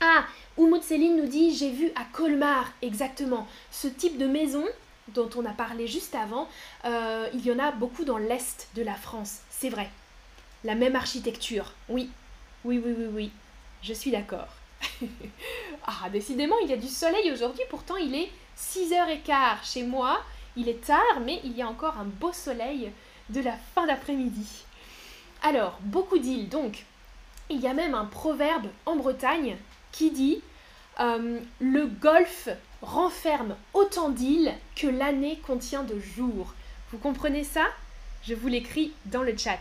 Ah, 0.00 0.24
Oumoud 0.56 0.82
Céline 0.82 1.16
nous 1.16 1.26
dit 1.26 1.54
J'ai 1.54 1.70
vu 1.70 1.90
à 1.94 2.04
Colmar, 2.12 2.72
exactement, 2.82 3.46
ce 3.70 3.88
type 3.88 4.18
de 4.18 4.26
maison 4.26 4.64
dont 5.08 5.30
on 5.36 5.44
a 5.44 5.52
parlé 5.52 5.86
juste 5.86 6.14
avant. 6.14 6.48
Euh, 6.84 7.28
il 7.32 7.44
y 7.44 7.52
en 7.52 7.58
a 7.58 7.72
beaucoup 7.72 8.04
dans 8.04 8.18
l'est 8.18 8.68
de 8.74 8.82
la 8.82 8.94
France, 8.94 9.40
c'est 9.50 9.70
vrai. 9.70 9.88
La 10.64 10.74
même 10.74 10.96
architecture, 10.96 11.72
oui. 11.88 12.10
Oui, 12.64 12.82
oui, 12.84 12.94
oui, 12.98 13.06
oui. 13.12 13.30
Je 13.82 13.92
suis 13.92 14.10
d'accord. 14.10 14.48
ah, 15.86 16.10
décidément, 16.10 16.56
il 16.62 16.68
y 16.68 16.72
a 16.72 16.76
du 16.76 16.88
soleil 16.88 17.30
aujourd'hui, 17.30 17.62
pourtant 17.70 17.96
il 17.96 18.14
est 18.14 18.30
6h15 18.58 19.64
chez 19.64 19.82
moi. 19.82 20.20
Il 20.56 20.68
est 20.68 20.84
tard, 20.84 21.20
mais 21.24 21.40
il 21.44 21.56
y 21.56 21.62
a 21.62 21.68
encore 21.68 21.96
un 21.98 22.04
beau 22.04 22.32
soleil 22.32 22.90
de 23.28 23.40
la 23.40 23.52
fin 23.74 23.86
d'après-midi. 23.86 24.65
Alors, 25.42 25.78
beaucoup 25.82 26.18
d'îles, 26.18 26.48
donc. 26.48 26.84
Il 27.48 27.60
y 27.60 27.68
a 27.68 27.74
même 27.74 27.94
un 27.94 28.06
proverbe 28.06 28.66
en 28.86 28.96
Bretagne 28.96 29.56
qui 29.92 30.10
dit 30.10 30.42
euh, 30.98 31.38
Le 31.60 31.86
golfe 31.86 32.48
renferme 32.82 33.54
autant 33.72 34.08
d'îles 34.08 34.52
que 34.74 34.88
l'année 34.88 35.38
contient 35.46 35.84
de 35.84 35.98
jours. 36.00 36.54
Vous 36.90 36.98
comprenez 36.98 37.44
ça? 37.44 37.66
Je 38.24 38.34
vous 38.34 38.48
l'écris 38.48 38.92
dans 39.04 39.22
le 39.22 39.36
chat. 39.36 39.60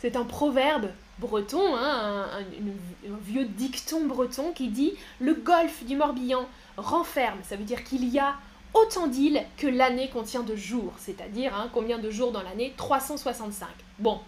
C'est 0.00 0.16
un 0.16 0.24
proverbe 0.24 0.90
breton, 1.18 1.76
hein, 1.76 2.26
un, 2.32 3.16
vieux 3.22 3.44
dicton 3.44 4.06
breton 4.06 4.52
qui 4.52 4.68
dit 4.68 4.94
Le 5.20 5.34
golfe 5.34 5.84
du 5.84 5.96
Morbihan 5.96 6.46
renferme, 6.76 7.38
ça 7.44 7.56
veut 7.56 7.64
dire 7.64 7.84
qu'il 7.84 8.08
y 8.08 8.18
a 8.18 8.34
autant 8.74 9.06
d'îles 9.06 9.44
que 9.56 9.66
l'année 9.66 10.08
contient 10.08 10.42
de 10.42 10.56
jours, 10.56 10.92
c'est-à-dire 10.98 11.54
hein, 11.54 11.70
combien 11.72 11.98
de 11.98 12.10
jours 12.10 12.32
dans 12.32 12.42
l'année? 12.42 12.72
365. 12.76 13.68
Bon, 13.98 14.20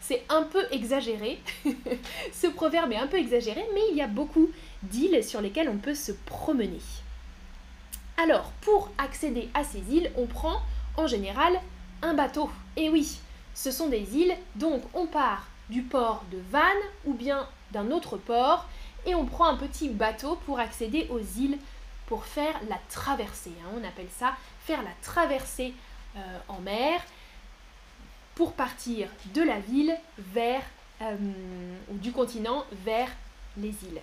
c'est 0.00 0.24
un 0.28 0.42
peu 0.42 0.64
exagéré, 0.70 1.40
ce 2.32 2.46
proverbe 2.46 2.92
est 2.92 2.96
un 2.96 3.06
peu 3.06 3.18
exagéré, 3.18 3.64
mais 3.74 3.82
il 3.90 3.96
y 3.96 4.02
a 4.02 4.06
beaucoup 4.06 4.50
d'îles 4.82 5.24
sur 5.24 5.40
lesquelles 5.40 5.68
on 5.68 5.78
peut 5.78 5.94
se 5.94 6.12
promener. 6.12 6.80
Alors, 8.18 8.52
pour 8.62 8.90
accéder 8.98 9.48
à 9.54 9.64
ces 9.64 9.82
îles, 9.90 10.10
on 10.16 10.26
prend 10.26 10.60
en 10.96 11.06
général 11.06 11.60
un 12.02 12.14
bateau. 12.14 12.50
Et 12.76 12.88
oui, 12.88 13.18
ce 13.54 13.70
sont 13.70 13.88
des 13.88 14.16
îles, 14.16 14.34
donc 14.54 14.82
on 14.94 15.06
part 15.06 15.48
du 15.68 15.82
port 15.82 16.24
de 16.30 16.38
Vannes 16.50 16.62
ou 17.04 17.14
bien 17.14 17.46
d'un 17.72 17.90
autre 17.90 18.16
port 18.16 18.66
et 19.06 19.14
on 19.14 19.24
prend 19.24 19.46
un 19.46 19.56
petit 19.56 19.88
bateau 19.88 20.38
pour 20.46 20.58
accéder 20.58 21.08
aux 21.10 21.20
îles 21.38 21.58
pour 22.06 22.24
faire 22.24 22.54
la 22.68 22.78
traversée. 22.88 23.52
Hein. 23.62 23.70
on 23.76 23.86
appelle 23.86 24.08
ça 24.16 24.36
faire 24.60 24.82
la 24.82 24.90
traversée 25.02 25.74
euh, 26.16 26.38
en 26.48 26.60
mer 26.60 27.00
pour 28.34 28.52
partir 28.52 29.08
de 29.34 29.42
la 29.42 29.58
ville 29.58 29.96
vers, 30.18 30.62
euh, 31.02 31.16
ou 31.90 31.98
du 31.98 32.12
continent 32.12 32.64
vers 32.84 33.08
les 33.56 33.68
îles. 33.68 34.00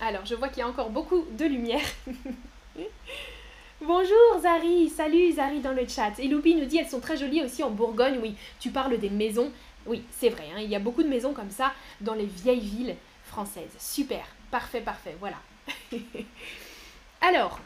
Alors, 0.00 0.24
je 0.24 0.34
vois 0.34 0.48
qu'il 0.48 0.58
y 0.58 0.62
a 0.62 0.68
encore 0.68 0.90
beaucoup 0.90 1.24
de 1.38 1.44
lumière. 1.44 1.84
Bonjour 3.82 4.40
Zari, 4.40 4.90
salut 4.90 5.32
Zari 5.32 5.60
dans 5.60 5.72
le 5.72 5.88
chat. 5.88 6.12
Et 6.18 6.28
Loupi 6.28 6.54
nous 6.54 6.66
dit 6.66 6.78
elles 6.78 6.88
sont 6.88 7.00
très 7.00 7.16
jolies 7.16 7.42
aussi 7.42 7.62
en 7.62 7.70
Bourgogne. 7.70 8.18
Oui, 8.20 8.34
tu 8.58 8.70
parles 8.70 8.98
des 8.98 9.08
maisons. 9.08 9.50
Oui, 9.86 10.02
c'est 10.10 10.28
vrai, 10.28 10.48
hein. 10.54 10.60
il 10.60 10.68
y 10.68 10.76
a 10.76 10.78
beaucoup 10.78 11.02
de 11.02 11.08
maisons 11.08 11.32
comme 11.32 11.50
ça 11.50 11.72
dans 12.00 12.14
les 12.14 12.26
vieilles 12.26 12.60
villes 12.60 12.96
françaises. 13.24 13.74
Super, 13.78 14.26
parfait, 14.50 14.82
parfait, 14.82 15.16
voilà. 15.18 15.36
Alors, 17.20 17.60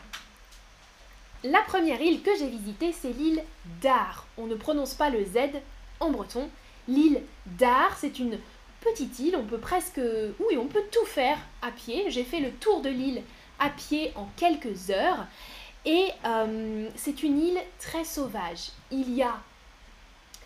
la 1.42 1.60
première 1.60 2.00
île 2.00 2.22
que 2.22 2.30
j'ai 2.38 2.48
visitée, 2.48 2.92
c'est 2.92 3.12
l'île 3.12 3.42
d'Ar. 3.80 4.26
On 4.38 4.46
ne 4.46 4.54
prononce 4.54 4.94
pas 4.94 5.10
le 5.10 5.24
Z 5.24 5.60
en 6.00 6.10
breton. 6.10 6.48
L'île 6.88 7.22
d'Ar, 7.46 7.96
c'est 7.98 8.18
une 8.18 8.38
petite 8.80 9.18
île, 9.18 9.36
on 9.36 9.44
peut 9.44 9.58
presque... 9.58 10.00
Oui, 10.40 10.56
on 10.58 10.66
peut 10.66 10.84
tout 10.90 11.06
faire 11.06 11.38
à 11.62 11.70
pied. 11.70 12.10
J'ai 12.10 12.24
fait 12.24 12.40
le 12.40 12.50
tour 12.50 12.82
de 12.82 12.90
l'île 12.90 13.22
à 13.58 13.70
pied 13.70 14.12
en 14.16 14.28
quelques 14.36 14.90
heures. 14.90 15.26
Et 15.84 16.08
euh, 16.24 16.88
c'est 16.96 17.22
une 17.22 17.40
île 17.40 17.58
très 17.78 18.04
sauvage. 18.04 18.70
Il 18.90 19.12
y 19.14 19.22
a 19.22 19.38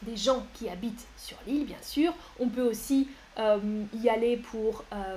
des 0.03 0.17
gens 0.17 0.47
qui 0.55 0.69
habitent 0.69 1.07
sur 1.17 1.37
l'île, 1.47 1.65
bien 1.65 1.83
sûr. 1.83 2.13
On 2.39 2.49
peut 2.49 2.63
aussi 2.63 3.09
euh, 3.39 3.85
y 3.95 4.09
aller 4.09 4.37
pour 4.37 4.85
euh, 4.93 5.17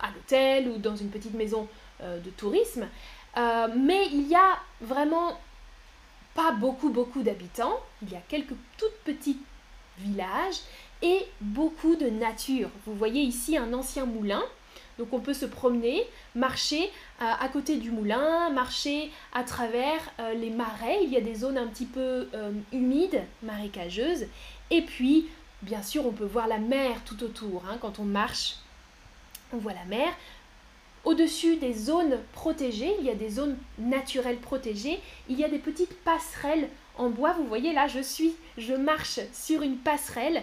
à 0.00 0.10
l'hôtel 0.10 0.68
ou 0.68 0.78
dans 0.78 0.96
une 0.96 1.10
petite 1.10 1.34
maison 1.34 1.68
de 2.00 2.30
tourisme. 2.30 2.86
mais 3.36 4.06
il 4.12 4.28
y 4.28 4.34
a 4.34 4.58
vraiment 4.80 5.38
pas 6.34 6.52
beaucoup 6.52 6.90
beaucoup 6.90 7.22
d'habitants. 7.22 7.80
Il 8.02 8.12
y 8.12 8.16
a 8.16 8.22
quelques 8.28 8.54
toutes 8.76 8.96
petites 9.04 9.42
villages 9.98 10.60
et 11.02 11.26
beaucoup 11.40 11.96
de 11.96 12.06
nature. 12.06 12.70
Vous 12.86 12.94
voyez 12.94 13.22
ici 13.22 13.56
un 13.56 13.72
ancien 13.72 14.04
moulin 14.04 14.42
donc 14.98 15.12
on 15.12 15.20
peut 15.20 15.32
se 15.32 15.46
promener, 15.46 16.04
marcher 16.34 16.90
euh, 17.22 17.24
à 17.40 17.48
côté 17.48 17.76
du 17.76 17.90
moulin, 17.90 18.50
marcher 18.50 19.10
à 19.32 19.44
travers 19.44 20.00
euh, 20.18 20.34
les 20.34 20.50
marais. 20.50 21.04
Il 21.04 21.10
y 21.10 21.16
a 21.16 21.20
des 21.20 21.36
zones 21.36 21.56
un 21.56 21.68
petit 21.68 21.86
peu 21.86 22.28
euh, 22.34 22.50
humides, 22.72 23.22
marécageuses. 23.42 24.26
Et 24.70 24.82
puis, 24.82 25.28
bien 25.62 25.82
sûr, 25.82 26.04
on 26.04 26.10
peut 26.10 26.24
voir 26.24 26.48
la 26.48 26.58
mer 26.58 26.96
tout 27.04 27.22
autour. 27.22 27.62
Hein. 27.70 27.78
Quand 27.80 28.00
on 28.00 28.04
marche, 28.04 28.56
on 29.52 29.58
voit 29.58 29.72
la 29.72 29.84
mer. 29.84 30.08
Au-dessus 31.04 31.56
des 31.56 31.72
zones 31.72 32.18
protégées, 32.32 32.94
il 32.98 33.06
y 33.06 33.10
a 33.10 33.14
des 33.14 33.30
zones 33.30 33.56
naturelles 33.78 34.38
protégées. 34.38 35.00
Il 35.28 35.38
y 35.38 35.44
a 35.44 35.48
des 35.48 35.58
petites 35.58 35.96
passerelles 36.02 36.68
en 36.96 37.08
bois. 37.08 37.32
Vous 37.32 37.46
voyez 37.46 37.72
là, 37.72 37.86
je 37.86 38.00
suis, 38.00 38.34
je 38.58 38.74
marche 38.74 39.20
sur 39.32 39.62
une 39.62 39.78
passerelle 39.78 40.42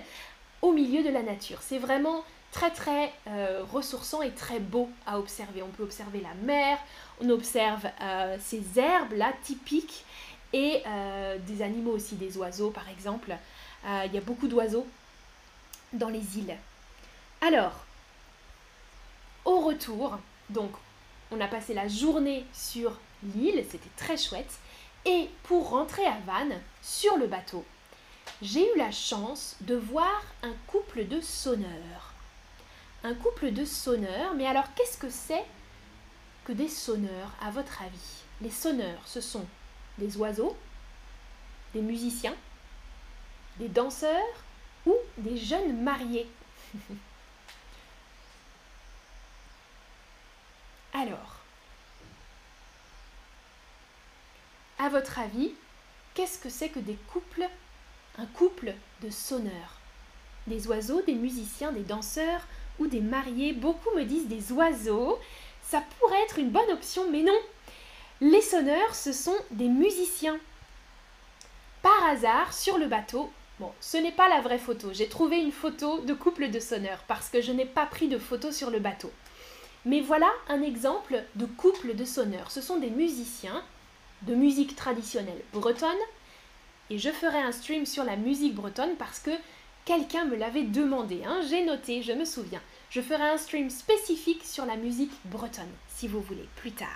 au 0.61 0.71
milieu 0.71 1.03
de 1.03 1.09
la 1.09 1.21
nature. 1.21 1.59
C'est 1.61 1.77
vraiment 1.77 2.23
très 2.51 2.71
très 2.71 3.11
euh, 3.27 3.63
ressourçant 3.71 4.21
et 4.21 4.31
très 4.31 4.59
beau 4.59 4.89
à 5.05 5.19
observer. 5.19 5.61
On 5.61 5.67
peut 5.67 5.83
observer 5.83 6.21
la 6.21 6.33
mer, 6.45 6.79
on 7.21 7.29
observe 7.29 7.85
euh, 8.01 8.37
ces 8.39 8.63
herbes 8.79 9.13
là 9.13 9.33
typiques 9.43 10.05
et 10.53 10.81
euh, 10.87 11.37
des 11.45 11.61
animaux 11.61 11.91
aussi, 11.91 12.15
des 12.15 12.37
oiseaux 12.37 12.71
par 12.71 12.89
exemple. 12.89 13.35
Il 14.05 14.15
y 14.15 14.17
a 14.17 14.21
beaucoup 14.21 14.47
d'oiseaux 14.47 14.87
dans 15.93 16.09
les 16.09 16.39
îles. 16.39 16.57
Alors, 17.39 17.84
au 19.45 19.61
retour, 19.61 20.17
donc 20.49 20.71
on 21.31 21.39
a 21.39 21.47
passé 21.47 21.73
la 21.73 21.87
journée 21.87 22.45
sur 22.53 22.97
l'île, 23.23 23.65
c'était 23.69 23.89
très 23.97 24.17
chouette. 24.17 24.59
Et 25.05 25.29
pour 25.43 25.69
rentrer 25.69 26.05
à 26.05 26.17
Vannes, 26.25 26.59
sur 26.81 27.17
le 27.17 27.27
bateau, 27.27 27.63
j'ai 28.41 28.73
eu 28.73 28.77
la 28.77 28.91
chance 28.91 29.55
de 29.61 29.75
voir 29.75 30.23
un 30.43 30.53
couple 30.67 31.07
de 31.07 31.21
sonneurs 31.21 32.15
un 33.05 33.13
couple 33.13 33.51
de 33.51 33.65
sonneurs. 33.65 34.33
Mais 34.35 34.47
alors, 34.47 34.65
qu'est-ce 34.75 34.97
que 34.97 35.09
c'est 35.09 35.45
que 36.43 36.51
des 36.51 36.67
sonneurs, 36.67 37.31
à 37.41 37.51
votre 37.51 37.81
avis? 37.81 38.23
Les 38.41 38.49
sonneurs, 38.49 39.01
ce 39.05 39.21
sont 39.21 39.45
des 39.97 40.17
oiseaux, 40.17 40.57
des 41.73 41.81
musiciens, 41.81 42.35
des 43.59 43.69
danseurs 43.69 44.43
ou 44.85 44.93
des 45.17 45.37
jeunes 45.37 45.81
mariés? 45.81 46.27
Alors, 50.97 51.41
à 54.79 54.87
votre 54.87 55.19
avis, 55.19 55.51
qu'est-ce 56.13 56.39
que 56.39 56.49
c'est 56.49 56.69
que 56.69 56.79
des 56.79 56.97
couples, 57.11 57.49
un 58.17 58.25
couple 58.27 58.73
de 59.01 59.09
sonneurs? 59.09 59.79
Des 60.47 60.67
oiseaux, 60.67 61.01
des 61.01 61.15
musiciens, 61.15 61.73
des 61.73 61.81
danseurs 61.81 62.47
ou 62.79 62.87
des 62.87 63.01
mariés? 63.01 63.51
Beaucoup 63.51 63.93
me 63.93 64.05
disent 64.05 64.29
des 64.29 64.53
oiseaux. 64.53 65.19
Ça 65.63 65.83
pourrait 65.99 66.21
être 66.23 66.39
une 66.39 66.51
bonne 66.51 66.71
option, 66.71 67.11
mais 67.11 67.23
non. 67.23 67.39
Les 68.21 68.41
sonneurs, 68.41 68.95
ce 68.95 69.11
sont 69.11 69.35
des 69.51 69.67
musiciens. 69.67 70.39
Par 71.81 72.05
hasard, 72.05 72.53
sur 72.53 72.77
le 72.77 72.87
bateau, 72.87 73.33
bon, 73.59 73.73
ce 73.81 73.97
n'est 73.97 74.13
pas 74.13 74.29
la 74.29 74.39
vraie 74.39 74.59
photo. 74.59 74.93
J'ai 74.93 75.09
trouvé 75.09 75.41
une 75.41 75.51
photo 75.51 75.99
de 75.99 76.13
couple 76.13 76.49
de 76.49 76.59
sonneurs 76.61 77.03
parce 77.09 77.27
que 77.27 77.41
je 77.41 77.51
n'ai 77.51 77.65
pas 77.65 77.85
pris 77.85 78.07
de 78.07 78.17
photo 78.17 78.53
sur 78.53 78.69
le 78.69 78.79
bateau. 78.79 79.11
Mais 79.85 80.01
voilà 80.01 80.31
un 80.49 80.61
exemple 80.63 81.23
de 81.35 81.45
couple 81.45 81.95
de 81.95 82.05
sonneurs. 82.05 82.51
Ce 82.51 82.61
sont 82.61 82.77
des 82.77 82.89
musiciens 82.89 83.63
de 84.23 84.33
musique 84.33 84.75
traditionnelle 84.75 85.41
bretonne. 85.53 85.91
Et 86.89 86.97
je 86.97 87.09
ferai 87.09 87.39
un 87.39 87.51
stream 87.51 87.85
sur 87.85 88.03
la 88.03 88.15
musique 88.15 88.55
bretonne 88.55 88.95
parce 88.97 89.19
que 89.19 89.31
quelqu'un 89.85 90.25
me 90.25 90.35
l'avait 90.35 90.63
demandé, 90.63 91.21
hein, 91.25 91.41
j'ai 91.47 91.63
noté, 91.65 92.01
je 92.01 92.11
me 92.11 92.25
souviens. 92.25 92.61
Je 92.89 93.01
ferai 93.01 93.23
un 93.23 93.37
stream 93.37 93.69
spécifique 93.69 94.43
sur 94.43 94.65
la 94.65 94.75
musique 94.75 95.13
bretonne, 95.25 95.71
si 95.89 96.07
vous 96.07 96.21
voulez, 96.21 96.47
plus 96.55 96.71
tard. 96.71 96.87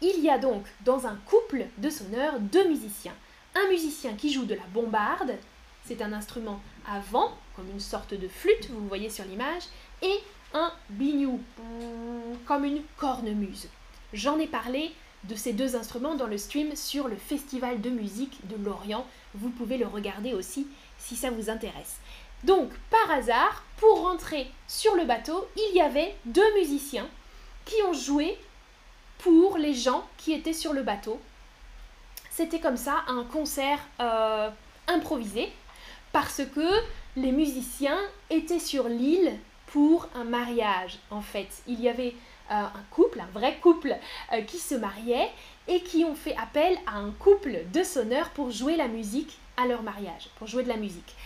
Il 0.00 0.20
y 0.20 0.30
a 0.30 0.38
donc 0.38 0.66
dans 0.84 1.06
un 1.06 1.16
couple 1.26 1.66
de 1.78 1.90
sonneurs 1.90 2.40
deux 2.40 2.68
musiciens. 2.68 3.14
Un 3.54 3.68
musicien 3.68 4.14
qui 4.14 4.32
joue 4.32 4.44
de 4.44 4.54
la 4.54 4.66
bombarde, 4.72 5.36
c'est 5.84 6.02
un 6.02 6.12
instrument 6.12 6.60
à 6.86 6.98
vent, 7.00 7.36
comme 7.54 7.70
une 7.70 7.80
sorte 7.80 8.14
de 8.14 8.28
flûte, 8.28 8.70
vous 8.70 8.88
voyez 8.88 9.10
sur 9.10 9.24
l'image, 9.24 9.62
et 10.02 10.18
un 10.54 10.72
bignou, 10.88 11.40
comme 12.46 12.64
une 12.64 12.82
cornemuse. 12.96 13.68
J'en 14.12 14.38
ai 14.38 14.46
parlé 14.46 14.92
de 15.24 15.34
ces 15.34 15.52
deux 15.52 15.76
instruments 15.76 16.14
dans 16.14 16.26
le 16.26 16.38
stream 16.38 16.76
sur 16.76 17.08
le 17.08 17.16
Festival 17.16 17.80
de 17.80 17.90
musique 17.90 18.38
de 18.48 18.62
Lorient. 18.64 19.06
Vous 19.34 19.50
pouvez 19.50 19.76
le 19.76 19.86
regarder 19.86 20.32
aussi 20.32 20.66
si 20.98 21.16
ça 21.16 21.30
vous 21.30 21.50
intéresse. 21.50 21.96
Donc, 22.44 22.70
par 22.90 23.10
hasard, 23.10 23.64
pour 23.78 24.02
rentrer 24.02 24.50
sur 24.68 24.94
le 24.96 25.04
bateau, 25.04 25.48
il 25.56 25.76
y 25.76 25.80
avait 25.80 26.14
deux 26.26 26.54
musiciens 26.54 27.08
qui 27.64 27.76
ont 27.88 27.94
joué 27.94 28.38
pour 29.18 29.56
les 29.56 29.74
gens 29.74 30.04
qui 30.18 30.32
étaient 30.32 30.52
sur 30.52 30.72
le 30.72 30.82
bateau. 30.82 31.20
C'était 32.30 32.60
comme 32.60 32.76
ça 32.76 33.04
un 33.08 33.24
concert 33.24 33.78
euh, 34.00 34.50
improvisé 34.86 35.50
parce 36.12 36.42
que 36.54 36.68
les 37.16 37.32
musiciens 37.32 37.98
étaient 38.28 38.58
sur 38.58 38.88
l'île 38.88 39.32
pour 39.74 40.08
un 40.14 40.22
mariage 40.22 41.00
en 41.10 41.20
fait. 41.20 41.48
Il 41.66 41.80
y 41.80 41.88
avait 41.88 42.14
euh, 42.52 42.54
un 42.54 42.84
couple, 42.92 43.18
un 43.18 43.38
vrai 43.38 43.58
couple, 43.60 43.96
euh, 44.32 44.40
qui 44.42 44.58
se 44.58 44.76
mariait 44.76 45.28
et 45.66 45.80
qui 45.80 46.04
ont 46.04 46.14
fait 46.14 46.36
appel 46.36 46.78
à 46.86 46.98
un 46.98 47.10
couple 47.10 47.64
de 47.72 47.82
sonneurs 47.82 48.30
pour 48.30 48.52
jouer 48.52 48.76
la 48.76 48.86
musique 48.86 49.36
à 49.56 49.66
leur 49.66 49.82
mariage, 49.82 50.28
pour 50.38 50.46
jouer 50.46 50.62
de 50.62 50.68
la 50.68 50.76
musique. 50.76 51.16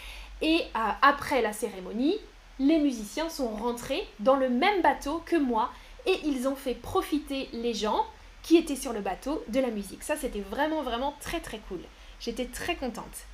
Et 0.40 0.62
après 1.02 1.42
la 1.42 1.52
cérémonie, 1.52 2.16
les 2.58 2.78
musiciens 2.78 3.28
sont 3.28 3.48
rentrés 3.48 4.08
dans 4.18 4.36
le 4.36 4.48
même 4.48 4.80
bateau 4.80 5.20
que 5.26 5.36
moi 5.36 5.70
et 6.06 6.18
ils 6.24 6.48
ont 6.48 6.56
fait 6.56 6.74
profiter 6.74 7.50
les 7.52 7.74
gens 7.74 8.06
qui 8.42 8.56
étaient 8.56 8.76
sur 8.76 8.94
le 8.94 9.00
bateau 9.00 9.44
de 9.48 9.60
la 9.60 9.68
musique. 9.68 10.02
Ça, 10.02 10.16
c'était 10.16 10.40
vraiment, 10.40 10.82
vraiment 10.82 11.14
très, 11.20 11.40
très 11.40 11.58
cool. 11.68 11.80
J'étais 12.18 12.46
très 12.46 12.76
contente. 12.76 13.26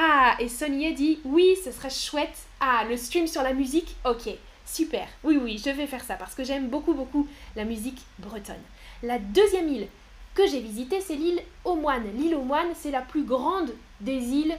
Ah, 0.00 0.36
et 0.38 0.48
Sonia 0.48 0.92
dit 0.92 1.18
oui, 1.24 1.56
ce 1.64 1.72
serait 1.72 1.90
chouette. 1.90 2.46
Ah, 2.60 2.84
le 2.88 2.96
stream 2.96 3.26
sur 3.26 3.42
la 3.42 3.52
musique 3.52 3.96
Ok, 4.04 4.28
super. 4.64 5.08
Oui, 5.24 5.40
oui, 5.42 5.58
je 5.58 5.70
vais 5.70 5.88
faire 5.88 6.04
ça 6.04 6.14
parce 6.14 6.36
que 6.36 6.44
j'aime 6.44 6.68
beaucoup, 6.68 6.94
beaucoup 6.94 7.26
la 7.56 7.64
musique 7.64 8.00
bretonne. 8.20 8.62
La 9.02 9.18
deuxième 9.18 9.68
île 9.68 9.88
que 10.36 10.46
j'ai 10.46 10.60
visitée, 10.60 11.00
c'est 11.00 11.16
l'île 11.16 11.42
aux 11.64 11.74
Moines. 11.74 12.12
L'île 12.16 12.36
aux 12.36 12.42
Moines, 12.42 12.74
c'est 12.76 12.92
la 12.92 13.00
plus 13.00 13.24
grande 13.24 13.72
des 14.00 14.22
îles 14.28 14.56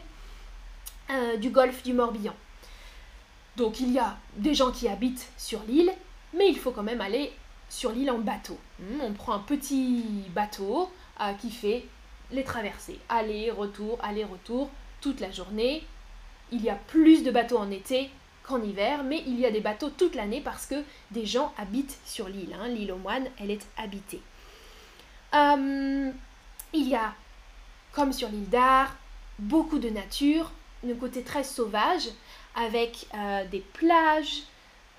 euh, 1.10 1.38
du 1.38 1.52
golfe 1.52 1.84
du 1.84 1.94
Morbihan. 1.94 2.36
Donc 3.56 3.80
il 3.80 3.94
y 3.94 4.00
a 4.00 4.18
des 4.36 4.54
gens 4.54 4.72
qui 4.72 4.90
habitent 4.90 5.30
sur 5.38 5.62
l'île 5.70 5.94
mais 6.34 6.50
il 6.50 6.60
faut 6.60 6.72
quand 6.72 6.84
même 6.84 7.02
aller 7.02 7.32
sur 7.70 7.94
l'île 7.94 8.12
en 8.12 8.20
bateau. 8.20 8.58
Hmm, 8.80 9.02
on 9.02 9.14
prend 9.14 9.34
un 9.34 9.40
petit 9.40 10.04
bateau 10.36 10.92
euh, 11.22 11.32
qui 11.34 11.50
fait 11.50 11.86
les 12.32 12.44
traversées, 12.44 13.00
aller, 13.08 13.52
retour, 13.52 13.98
aller, 14.04 14.26
retour, 14.26 14.70
toute 15.02 15.20
la 15.20 15.32
journée. 15.32 15.84
Il 16.52 16.62
y 16.62 16.70
a 16.70 16.76
plus 16.76 17.24
de 17.24 17.32
bateaux 17.32 17.58
en 17.58 17.72
été 17.72 18.10
qu'en 18.44 18.62
hiver, 18.62 19.04
mais 19.04 19.24
il 19.28 19.40
y 19.40 19.46
a 19.46 19.52
des 19.52 19.60
bateaux 19.60 19.90
toute 19.90 20.16
l'année 20.16 20.42
parce 20.42 20.66
que 20.66 20.84
des 21.12 21.26
gens 21.26 21.54
habitent 21.58 21.98
sur 22.06 22.28
l'île. 22.28 22.56
Hein. 22.60 22.68
L'île 22.70 22.92
aux 22.92 22.98
moines, 22.98 23.28
elle 23.40 23.52
est 23.52 23.68
habitée. 23.78 24.22
Euh, 25.34 26.12
il 26.74 26.88
y 26.88 26.96
a, 26.96 27.14
comme 27.94 28.14
sur 28.14 28.30
l'île 28.30 28.50
d'Ar, 28.50 28.96
beaucoup 29.38 29.80
de 29.80 29.90
nature, 29.90 30.52
un 30.88 30.96
côté 30.96 31.24
très 31.24 31.44
sauvage, 31.44 32.10
avec 32.56 33.08
euh, 33.14 33.46
des 33.46 33.60
plages, 33.60 34.44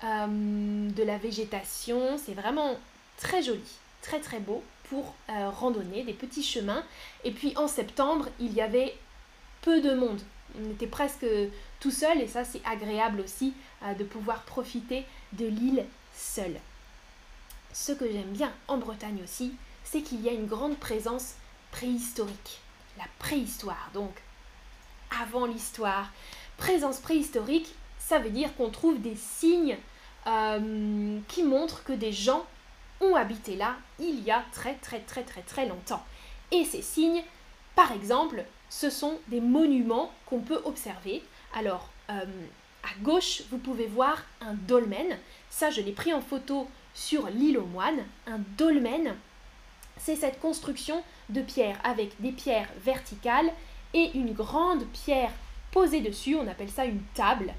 euh, 0.03 0.89
de 0.89 1.03
la 1.03 1.17
végétation. 1.17 2.17
C'est 2.17 2.33
vraiment 2.33 2.75
très 3.17 3.41
joli, 3.41 3.61
très 4.01 4.19
très 4.19 4.39
beau 4.39 4.63
pour 4.89 5.15
euh, 5.29 5.49
randonner, 5.49 6.03
des 6.03 6.13
petits 6.13 6.43
chemins. 6.43 6.83
Et 7.23 7.31
puis 7.31 7.53
en 7.55 7.67
septembre, 7.67 8.27
il 8.39 8.53
y 8.53 8.61
avait 8.61 8.95
peu 9.61 9.81
de 9.81 9.93
monde. 9.93 10.21
On 10.59 10.71
était 10.71 10.87
presque 10.87 11.25
tout 11.79 11.91
seul 11.91 12.21
et 12.21 12.27
ça 12.27 12.43
c'est 12.43 12.61
agréable 12.65 13.21
aussi 13.21 13.53
euh, 13.83 13.93
de 13.93 14.03
pouvoir 14.03 14.43
profiter 14.43 15.05
de 15.33 15.45
l'île 15.45 15.85
seule. 16.15 16.59
Ce 17.73 17.91
que 17.93 18.09
j'aime 18.11 18.31
bien 18.31 18.51
en 18.67 18.77
Bretagne 18.77 19.21
aussi, 19.23 19.53
c'est 19.83 20.01
qu'il 20.01 20.21
y 20.21 20.29
a 20.29 20.33
une 20.33 20.47
grande 20.47 20.77
présence 20.77 21.35
préhistorique. 21.71 22.59
La 22.97 23.05
préhistoire, 23.19 23.89
donc 23.93 24.11
avant 25.21 25.45
l'histoire. 25.45 26.11
Présence 26.57 26.99
préhistorique, 26.99 27.73
ça 27.99 28.19
veut 28.19 28.29
dire 28.29 28.53
qu'on 28.55 28.69
trouve 28.69 29.01
des 29.01 29.15
signes 29.15 29.77
euh, 30.27 31.19
qui 31.27 31.43
montre 31.43 31.83
que 31.83 31.93
des 31.93 32.11
gens 32.11 32.45
ont 32.99 33.15
habité 33.15 33.55
là 33.55 33.77
il 33.99 34.21
y 34.21 34.31
a 34.31 34.43
très 34.51 34.75
très 34.75 34.99
très 34.99 35.23
très 35.23 35.41
très 35.41 35.65
longtemps. 35.65 36.03
Et 36.51 36.65
ces 36.65 36.81
signes, 36.81 37.23
par 37.75 37.91
exemple, 37.91 38.43
ce 38.71 38.89
sont 38.89 39.19
des 39.27 39.41
monuments 39.41 40.11
qu'on 40.25 40.39
peut 40.39 40.61
observer. 40.63 41.21
Alors, 41.53 41.89
euh, 42.09 42.23
à 42.83 43.03
gauche, 43.03 43.43
vous 43.51 43.57
pouvez 43.57 43.85
voir 43.85 44.23
un 44.39 44.53
dolmen. 44.53 45.17
Ça, 45.49 45.69
je 45.69 45.81
l'ai 45.81 45.91
pris 45.91 46.13
en 46.13 46.21
photo 46.21 46.67
sur 46.93 47.27
l'île 47.27 47.57
aux 47.57 47.65
moines. 47.65 48.05
Un 48.25 48.39
dolmen, 48.57 49.13
c'est 49.97 50.15
cette 50.15 50.39
construction 50.39 51.03
de 51.29 51.41
pierre 51.41 51.77
avec 51.83 52.19
des 52.21 52.31
pierres 52.31 52.69
verticales 52.81 53.51
et 53.93 54.11
une 54.13 54.31
grande 54.31 54.85
pierre 54.87 55.33
posée 55.71 55.99
dessus. 55.99 56.35
On 56.35 56.47
appelle 56.47 56.71
ça 56.71 56.85
une 56.85 57.03
table, 57.13 57.53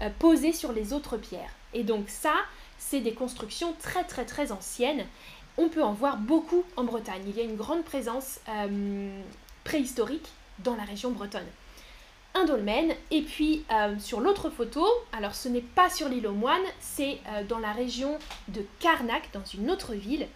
euh, 0.00 0.10
posée 0.20 0.52
sur 0.52 0.70
les 0.70 0.92
autres 0.92 1.16
pierres. 1.16 1.50
Et 1.74 1.82
donc 1.82 2.08
ça, 2.08 2.34
c'est 2.78 3.00
des 3.00 3.14
constructions 3.14 3.74
très 3.82 4.04
très 4.04 4.24
très 4.24 4.52
anciennes. 4.52 5.06
On 5.58 5.68
peut 5.68 5.82
en 5.82 5.92
voir 5.92 6.18
beaucoup 6.18 6.62
en 6.76 6.84
Bretagne. 6.84 7.22
Il 7.26 7.36
y 7.36 7.40
a 7.40 7.44
une 7.44 7.56
grande 7.56 7.84
présence 7.84 8.38
euh, 8.48 9.20
préhistorique 9.66 10.28
dans 10.60 10.76
la 10.76 10.84
région 10.84 11.10
bretonne. 11.10 11.46
Un 12.34 12.44
dolmen, 12.44 12.94
et 13.10 13.22
puis 13.22 13.64
euh, 13.72 13.98
sur 13.98 14.20
l'autre 14.20 14.48
photo, 14.48 14.86
alors 15.12 15.34
ce 15.34 15.48
n'est 15.48 15.60
pas 15.60 15.90
sur 15.90 16.08
l'île 16.08 16.26
aux 16.26 16.32
moines, 16.32 16.70
c'est 16.80 17.18
euh, 17.28 17.42
dans 17.44 17.58
la 17.58 17.72
région 17.72 18.18
de 18.48 18.64
Carnac, 18.78 19.28
dans 19.32 19.44
une 19.44 19.70
autre 19.70 19.94
ville, 19.94 20.28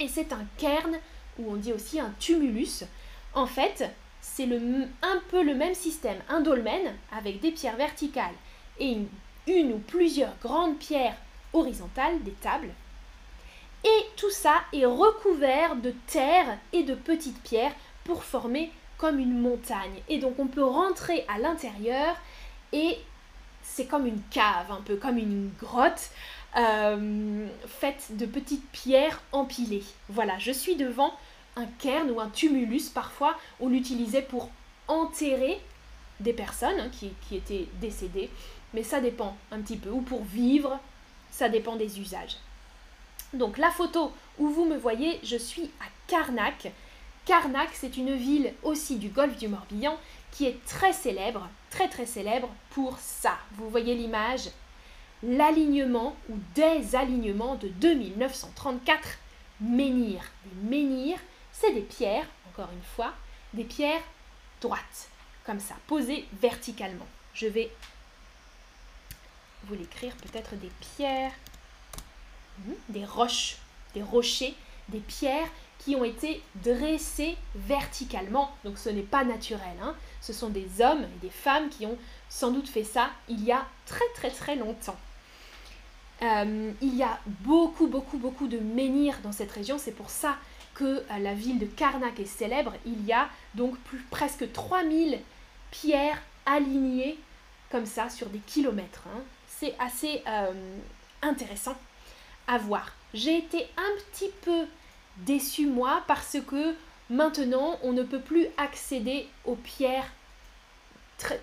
et 0.00 0.08
c'est 0.08 0.32
un 0.32 0.46
cairn, 0.56 0.96
ou 1.38 1.52
on 1.52 1.56
dit 1.56 1.72
aussi 1.72 2.00
un 2.00 2.12
tumulus. 2.18 2.84
En 3.34 3.46
fait, 3.46 3.84
c'est 4.20 4.48
un 5.02 5.22
peu 5.30 5.42
le 5.42 5.54
même 5.54 5.74
système, 5.74 6.18
un 6.28 6.40
dolmen 6.40 6.94
avec 7.12 7.40
des 7.40 7.50
pierres 7.50 7.76
verticales 7.76 8.34
et 8.78 8.92
une 8.92 9.08
une 9.46 9.72
ou 9.72 9.78
plusieurs 9.78 10.36
grandes 10.42 10.76
pierres 10.76 11.16
horizontales, 11.54 12.22
des 12.22 12.32
tables, 12.32 12.68
et 13.84 14.06
tout 14.16 14.30
ça 14.30 14.54
est 14.72 14.84
recouvert 14.84 15.76
de 15.76 15.94
terre 16.06 16.58
et 16.72 16.82
de 16.82 16.94
petites 16.94 17.40
pierres 17.42 17.74
pour 18.08 18.24
former 18.24 18.72
comme 18.96 19.20
une 19.20 19.38
montagne. 19.38 20.02
Et 20.08 20.18
donc 20.18 20.40
on 20.40 20.48
peut 20.48 20.64
rentrer 20.64 21.24
à 21.28 21.38
l'intérieur 21.38 22.16
et 22.72 22.98
c'est 23.62 23.86
comme 23.86 24.06
une 24.06 24.20
cave, 24.30 24.70
un 24.70 24.80
peu 24.80 24.96
comme 24.96 25.18
une 25.18 25.50
grotte 25.60 26.10
euh, 26.56 27.46
faite 27.66 28.16
de 28.16 28.26
petites 28.26 28.68
pierres 28.72 29.20
empilées. 29.30 29.84
Voilà, 30.08 30.38
je 30.38 30.50
suis 30.50 30.74
devant 30.74 31.12
un 31.54 31.66
cairn 31.78 32.10
ou 32.10 32.18
un 32.18 32.30
tumulus. 32.30 32.88
Parfois, 32.88 33.36
on 33.60 33.68
l'utilisait 33.68 34.22
pour 34.22 34.50
enterrer 34.88 35.60
des 36.18 36.32
personnes 36.32 36.80
hein, 36.80 36.88
qui, 36.90 37.12
qui 37.28 37.36
étaient 37.36 37.68
décédées 37.80 38.30
mais 38.74 38.82
ça 38.82 39.00
dépend 39.00 39.36
un 39.50 39.60
petit 39.60 39.76
peu. 39.76 39.90
Ou 39.90 40.00
pour 40.00 40.22
vivre, 40.24 40.78
ça 41.30 41.48
dépend 41.48 41.76
des 41.76 42.00
usages. 42.00 42.36
Donc 43.32 43.58
la 43.58 43.70
photo 43.70 44.12
où 44.38 44.48
vous 44.48 44.64
me 44.64 44.76
voyez, 44.76 45.20
je 45.22 45.36
suis 45.36 45.70
à 45.80 45.84
Carnac. 46.06 46.72
Carnac, 47.28 47.68
c'est 47.74 47.98
une 47.98 48.16
ville 48.16 48.54
aussi 48.62 48.96
du 48.96 49.10
golfe 49.10 49.36
du 49.36 49.48
Morbihan 49.48 49.98
qui 50.32 50.46
est 50.46 50.64
très 50.64 50.94
célèbre, 50.94 51.46
très 51.68 51.86
très 51.86 52.06
célèbre 52.06 52.48
pour 52.70 52.98
ça. 52.98 53.36
Vous 53.52 53.68
voyez 53.68 53.94
l'image? 53.94 54.48
L'alignement 55.22 56.16
ou 56.30 56.38
des 56.54 56.96
alignements 56.96 57.56
de 57.56 57.68
2934 57.68 59.18
menhirs. 59.60 60.24
Des 60.46 60.78
menhirs, 60.78 61.18
c'est 61.52 61.74
des 61.74 61.82
pierres, 61.82 62.24
encore 62.48 62.70
une 62.72 62.96
fois, 62.96 63.12
des 63.52 63.64
pierres 63.64 64.04
droites, 64.62 65.10
comme 65.44 65.60
ça, 65.60 65.74
posées 65.86 66.26
verticalement. 66.40 67.06
Je 67.34 67.46
vais 67.46 67.70
vous 69.64 69.74
l'écrire 69.74 70.16
peut-être 70.16 70.56
des 70.56 70.72
pierres, 70.96 71.32
hmm, 72.60 72.72
des 72.88 73.04
roches, 73.04 73.58
des 73.92 74.02
rochers, 74.02 74.54
des 74.88 75.00
pierres 75.00 75.50
qui 75.78 75.96
ont 75.96 76.04
été 76.04 76.42
dressées 76.56 77.36
verticalement. 77.54 78.50
Donc 78.64 78.78
ce 78.78 78.88
n'est 78.88 79.02
pas 79.02 79.24
naturel. 79.24 79.76
Hein. 79.82 79.94
Ce 80.20 80.32
sont 80.32 80.50
des 80.50 80.80
hommes 80.80 81.04
et 81.04 81.26
des 81.26 81.30
femmes 81.30 81.68
qui 81.68 81.86
ont 81.86 81.96
sans 82.28 82.50
doute 82.50 82.68
fait 82.68 82.84
ça 82.84 83.10
il 83.28 83.44
y 83.44 83.52
a 83.52 83.66
très 83.86 84.04
très 84.14 84.30
très 84.30 84.56
longtemps. 84.56 84.96
Euh, 86.20 86.72
il 86.80 86.96
y 86.96 87.02
a 87.02 87.18
beaucoup 87.26 87.86
beaucoup 87.86 88.18
beaucoup 88.18 88.48
de 88.48 88.58
menhirs 88.58 89.18
dans 89.22 89.32
cette 89.32 89.52
région. 89.52 89.78
C'est 89.78 89.92
pour 89.92 90.10
ça 90.10 90.36
que 90.74 90.84
euh, 90.84 91.18
la 91.20 91.34
ville 91.34 91.58
de 91.58 91.66
Karnak 91.66 92.18
est 92.20 92.24
célèbre. 92.24 92.72
Il 92.84 93.04
y 93.06 93.12
a 93.12 93.28
donc 93.54 93.78
plus, 93.78 94.00
presque 94.10 94.50
3000 94.52 95.20
pierres 95.70 96.20
alignés 96.46 97.18
comme 97.70 97.86
ça 97.86 98.08
sur 98.08 98.28
des 98.28 98.38
kilomètres. 98.38 99.04
Hein. 99.06 99.20
C'est 99.46 99.74
assez 99.78 100.22
euh, 100.26 100.76
intéressant 101.22 101.76
à 102.46 102.58
voir. 102.58 102.92
J'ai 103.12 103.38
été 103.38 103.66
un 103.76 103.90
petit 104.10 104.30
peu 104.42 104.66
déçue 105.18 105.66
moi 105.66 106.02
parce 106.06 106.36
que 106.46 106.74
maintenant 107.10 107.78
on 107.82 107.92
ne 107.92 108.02
peut 108.02 108.20
plus 108.20 108.46
accéder 108.56 109.28
aux 109.44 109.56
pierres 109.56 110.10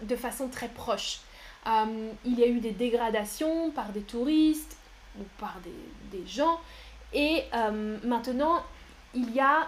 de 0.02 0.16
façon 0.16 0.48
très 0.48 0.70
proche. 0.70 1.20
Euh, 1.68 2.12
il 2.24 2.40
y 2.40 2.44
a 2.44 2.48
eu 2.48 2.60
des 2.60 2.72
dégradations 2.72 3.72
par 3.72 3.90
des 3.90 4.02
touristes 4.02 4.78
ou 5.20 5.24
par 5.40 5.56
des, 6.12 6.28
gens 6.28 6.60
et 7.14 7.44
euh, 7.54 7.98
maintenant 8.04 8.64
il 9.14 9.32
y 9.34 9.40
a 9.40 9.68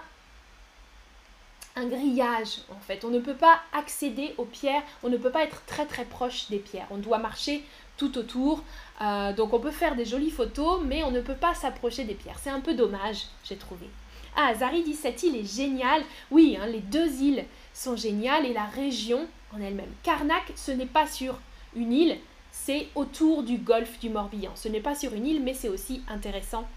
un 1.76 1.88
grillage 1.88 2.60
en 2.70 2.80
fait. 2.80 3.04
On 3.04 3.10
ne 3.10 3.20
peut 3.20 3.36
pas 3.36 3.60
accéder 3.74 4.34
aux 4.38 4.46
pierres, 4.46 4.84
on 5.04 5.10
ne 5.10 5.18
peut 5.18 5.32
pas 5.32 5.44
être 5.44 5.64
très 5.66 5.86
très 5.86 6.06
proche 6.06 6.50
des 6.50 6.60
pierres. 6.60 6.88
On 6.90 6.98
doit 6.98 7.18
marcher 7.18 7.64
tout 7.98 8.18
autour. 8.18 8.64
Euh, 9.02 9.34
donc 9.34 9.54
on 9.54 9.60
peut 9.60 9.72
faire 9.72 9.96
des 9.96 10.06
jolies 10.06 10.32
photos, 10.32 10.82
mais 10.86 11.04
on 11.04 11.12
ne 11.12 11.22
peut 11.22 11.36
pas 11.36 11.54
s'approcher 11.54 12.04
des 12.06 12.14
pierres. 12.14 12.40
C'est 12.42 12.50
un 12.50 12.62
peu 12.62 12.74
dommage, 12.74 13.24
j'ai 13.44 13.58
trouvé. 13.58 13.88
Ah, 14.36 14.54
Zari 14.54 14.84
dit 14.84 14.94
cette 14.94 15.24
île 15.24 15.36
est 15.36 15.56
géniale. 15.56 16.04
Oui, 16.32 16.58
hein, 16.62 16.68
les 16.68 16.80
deux 16.80 17.12
îles 17.22 17.46
sont 17.74 17.96
géniales 17.96 18.46
et 18.46 18.54
la 18.54 18.66
région 18.66 19.28
en 19.54 19.62
elle-même. 19.62 19.92
Karnak, 20.04 20.54
ce 20.56 20.72
n'est 20.72 20.86
pas 20.86 21.08
sur 21.08 21.40
une 21.76 21.92
île, 21.92 22.18
c'est 22.52 22.88
autour 22.96 23.44
du 23.44 23.58
golfe 23.58 24.00
du 24.00 24.10
Morbihan. 24.10 24.52
Ce 24.56 24.68
n'est 24.68 24.80
pas 24.80 24.96
sur 24.96 25.14
une 25.14 25.26
île, 25.28 25.42
mais 25.42 25.54
c'est 25.54 25.70
aussi 25.70 26.04
intéressant 26.08 26.68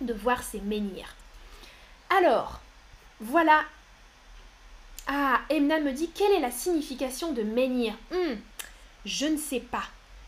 de 0.00 0.12
voir 0.12 0.42
ces 0.42 0.60
menhirs. 0.60 1.14
Alors, 2.10 2.60
voilà. 3.20 3.62
Ah, 5.06 5.40
Emna 5.50 5.80
me 5.80 5.92
dit 5.92 6.10
quelle 6.14 6.32
est 6.32 6.40
la 6.40 6.50
signification 6.50 7.32
de 7.32 7.42
menhir? 7.42 7.94
Hmm, 8.10 8.34
Je 9.04 9.26
ne 9.26 9.36
sais 9.36 9.60
pas. 9.60 9.84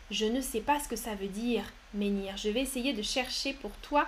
Je 0.09 0.25
ne 0.25 0.41
sais 0.41 0.61
pas 0.61 0.79
ce 0.79 0.87
que 0.87 0.95
ça 0.95 1.15
veut 1.15 1.27
dire, 1.27 1.63
menhir. 1.93 2.37
Je 2.37 2.49
vais 2.49 2.61
essayer 2.61 2.93
de 2.93 3.01
chercher 3.01 3.53
pour 3.53 3.71
toi 3.81 4.07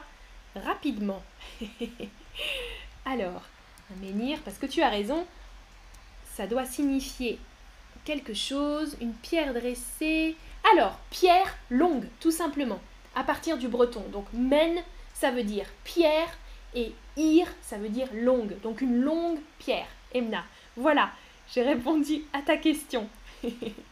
rapidement. 0.55 1.21
Alors, 3.05 3.43
menhir, 4.01 4.39
parce 4.45 4.57
que 4.57 4.65
tu 4.65 4.81
as 4.81 4.89
raison, 4.89 5.25
ça 6.35 6.47
doit 6.47 6.65
signifier 6.65 7.39
quelque 8.05 8.33
chose, 8.33 8.95
une 9.01 9.13
pierre 9.13 9.53
dressée. 9.53 10.35
Alors, 10.73 10.97
pierre 11.09 11.57
longue, 11.69 12.07
tout 12.19 12.31
simplement, 12.31 12.79
à 13.15 13.23
partir 13.23 13.57
du 13.57 13.67
breton. 13.67 14.03
Donc, 14.11 14.25
men, 14.33 14.81
ça 15.13 15.31
veut 15.31 15.43
dire 15.43 15.65
pierre, 15.83 16.29
et 16.75 16.93
ir, 17.17 17.47
ça 17.61 17.77
veut 17.77 17.89
dire 17.89 18.07
longue. 18.13 18.59
Donc, 18.61 18.81
une 18.81 19.01
longue 19.01 19.39
pierre. 19.57 19.87
Emna. 20.13 20.43
Voilà, 20.75 21.11
j'ai 21.53 21.61
répondu 21.61 22.23
à 22.33 22.41
ta 22.41 22.57
question. 22.57 23.09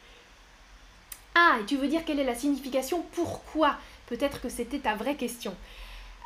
ah, 1.40 1.60
et 1.62 1.66
tu 1.66 1.78
veux 1.78 1.88
dire 1.88 2.04
quelle 2.04 2.20
est 2.20 2.24
la 2.24 2.34
signification? 2.34 3.06
Pourquoi? 3.12 3.78
Peut-être 4.08 4.42
que 4.42 4.50
c'était 4.50 4.80
ta 4.80 4.96
vraie 4.96 5.16
question. 5.16 5.56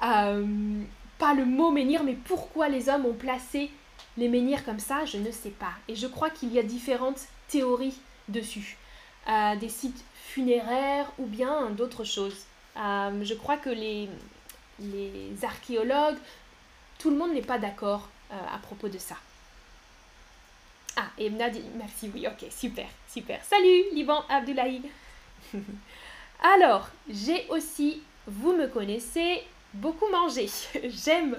Euh, 0.04 0.84
pas 1.20 1.34
le 1.34 1.44
mot 1.44 1.70
menhir, 1.70 2.06
mais 2.06 2.14
pourquoi 2.14 2.70
les 2.70 2.88
hommes 2.88 3.06
ont 3.06 3.14
placé 3.14 3.70
les 4.16 4.30
menhirs 4.30 4.64
comme 4.64 4.80
ça, 4.80 5.04
je 5.04 5.18
ne 5.18 5.30
sais 5.30 5.50
pas. 5.50 5.74
Et 5.90 5.96
je 5.96 6.08
crois 6.08 6.30
qu'il 6.30 6.54
y 6.54 6.60
a 6.60 6.64
différentes 6.64 7.20
théories 7.50 8.00
dessus. 8.30 8.78
Euh, 9.28 9.58
des 9.58 9.68
sites 9.68 10.02
funéraires 10.16 11.12
ou 11.20 11.26
bien 11.26 11.72
d'autres 11.72 12.06
choses. 12.06 12.46
Euh, 12.78 13.22
je 13.22 13.34
crois 13.34 13.58
que 13.58 13.70
les, 13.70 14.08
les 14.80 15.34
archéologues, 15.44 16.18
tout 17.00 17.10
le 17.10 17.18
monde 17.18 17.34
n'est 17.34 17.42
pas 17.42 17.60
d'accord 17.60 18.08
à 18.30 18.58
propos 18.60 18.88
de 18.88 18.98
ça. 18.98 19.18
Ah, 20.96 21.10
et 21.18 21.26
Emna 21.26 21.50
dit 21.50 21.62
merci, 21.76 22.10
oui, 22.14 22.26
ok, 22.28 22.50
super, 22.50 22.88
super. 23.10 23.44
Salut, 23.44 23.84
Liban 23.92 24.24
Abdullahi. 24.30 24.82
Alors, 26.42 26.90
j'ai 27.10 27.48
aussi, 27.50 28.02
vous 28.28 28.54
me 28.54 28.68
connaissez, 28.68 29.44
beaucoup 29.74 30.08
mangé. 30.10 30.50
J'aime 30.86 31.38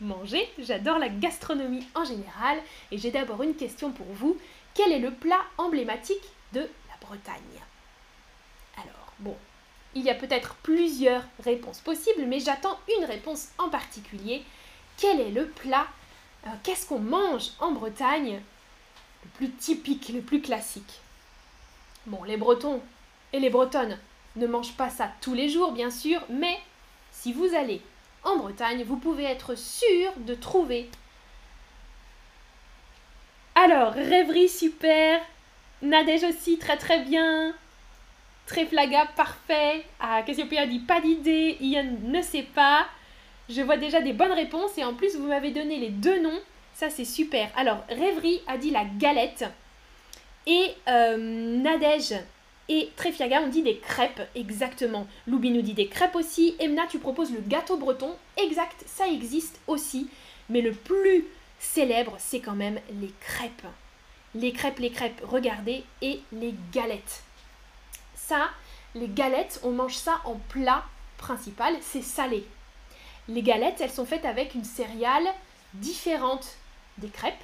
manger, 0.00 0.48
j'adore 0.58 0.98
la 0.98 1.08
gastronomie 1.08 1.86
en 1.94 2.04
général, 2.04 2.58
et 2.90 2.98
j'ai 2.98 3.10
d'abord 3.10 3.42
une 3.42 3.54
question 3.54 3.90
pour 3.90 4.06
vous. 4.06 4.36
Quel 4.74 4.92
est 4.92 4.98
le 4.98 5.12
plat 5.12 5.40
emblématique 5.56 6.22
de 6.52 6.60
la 6.60 6.96
Bretagne? 7.00 7.60
Alors, 8.76 9.12
bon, 9.20 9.36
il 9.94 10.02
y 10.02 10.10
a 10.10 10.14
peut-être 10.14 10.56
plusieurs 10.56 11.22
réponses 11.44 11.80
possibles, 11.80 12.24
mais 12.26 12.40
j'attends 12.40 12.78
une 12.98 13.04
réponse 13.04 13.48
en 13.58 13.68
particulier. 13.68 14.42
Quel 14.96 15.20
est 15.20 15.30
le 15.30 15.46
plat 15.46 15.86
euh, 16.46 16.50
Qu'est-ce 16.62 16.86
qu'on 16.86 16.98
mange 16.98 17.50
en 17.60 17.72
Bretagne? 17.72 18.40
Le 19.22 19.30
plus 19.34 19.50
typique, 19.50 20.08
le 20.08 20.20
plus 20.20 20.42
classique. 20.42 21.00
Bon, 22.06 22.22
les 22.24 22.36
Bretons 22.36 22.82
et 23.34 23.40
les 23.40 23.50
Bretonnes 23.50 23.98
ne 24.36 24.46
mangent 24.46 24.76
pas 24.76 24.88
ça 24.88 25.10
tous 25.20 25.34
les 25.34 25.50
jours, 25.50 25.72
bien 25.72 25.90
sûr, 25.90 26.22
mais 26.30 26.58
si 27.10 27.34
vous 27.34 27.54
allez 27.54 27.82
en 28.22 28.36
Bretagne, 28.36 28.82
vous 28.84 28.96
pouvez 28.96 29.24
être 29.24 29.54
sûr 29.54 30.10
de 30.16 30.34
trouver. 30.34 30.88
Alors, 33.54 33.92
rêverie 33.92 34.48
super, 34.48 35.20
Nadège 35.82 36.24
aussi 36.24 36.56
très 36.56 36.78
très 36.78 37.00
bien, 37.00 37.54
très 38.46 38.64
flaga 38.64 39.06
parfait. 39.16 39.84
Ah, 40.00 40.22
Cassiopeia 40.22 40.66
dit 40.66 40.80
pas 40.80 41.02
d'idée, 41.02 41.58
Ian 41.60 41.98
ne 42.04 42.22
sait 42.22 42.48
pas. 42.54 42.86
Je 43.50 43.60
vois 43.60 43.76
déjà 43.76 44.00
des 44.00 44.14
bonnes 44.14 44.32
réponses 44.32 44.78
et 44.78 44.84
en 44.84 44.94
plus 44.94 45.16
vous 45.16 45.26
m'avez 45.26 45.50
donné 45.50 45.76
les 45.78 45.90
deux 45.90 46.22
noms 46.22 46.40
ça, 46.74 46.90
c'est 46.90 47.04
super. 47.04 47.50
Alors, 47.56 47.84
Rêverie 47.88 48.42
a 48.48 48.58
dit 48.58 48.70
la 48.70 48.84
galette. 48.84 49.44
Et 50.46 50.74
euh, 50.88 51.16
Nadège 51.62 52.14
et 52.68 52.90
Tréfiaga 52.96 53.42
ont 53.42 53.48
dit 53.48 53.62
des 53.62 53.78
crêpes, 53.78 54.22
exactement. 54.34 55.06
Loubi 55.26 55.50
nous 55.50 55.62
dit 55.62 55.74
des 55.74 55.88
crêpes 55.88 56.16
aussi. 56.16 56.56
Emna, 56.58 56.86
tu 56.86 56.98
proposes 56.98 57.32
le 57.32 57.40
gâteau 57.40 57.76
breton. 57.76 58.14
Exact, 58.36 58.82
ça 58.86 59.06
existe 59.06 59.60
aussi. 59.66 60.08
Mais 60.48 60.60
le 60.60 60.72
plus 60.72 61.26
célèbre, 61.58 62.14
c'est 62.18 62.40
quand 62.40 62.54
même 62.54 62.80
les 63.00 63.12
crêpes. 63.20 63.66
Les 64.34 64.52
crêpes, 64.52 64.78
les 64.78 64.90
crêpes, 64.90 65.20
regardez, 65.24 65.84
et 66.02 66.20
les 66.32 66.54
galettes. 66.72 67.22
Ça, 68.14 68.50
les 68.94 69.08
galettes, 69.08 69.60
on 69.62 69.70
mange 69.70 69.96
ça 69.96 70.20
en 70.24 70.36
plat 70.48 70.84
principal, 71.18 71.74
c'est 71.80 72.02
salé. 72.02 72.46
Les 73.28 73.42
galettes, 73.42 73.80
elles 73.80 73.90
sont 73.90 74.06
faites 74.06 74.24
avec 74.24 74.54
une 74.54 74.64
céréale 74.64 75.26
différente 75.74 76.56
des 76.98 77.08
crêpes, 77.08 77.34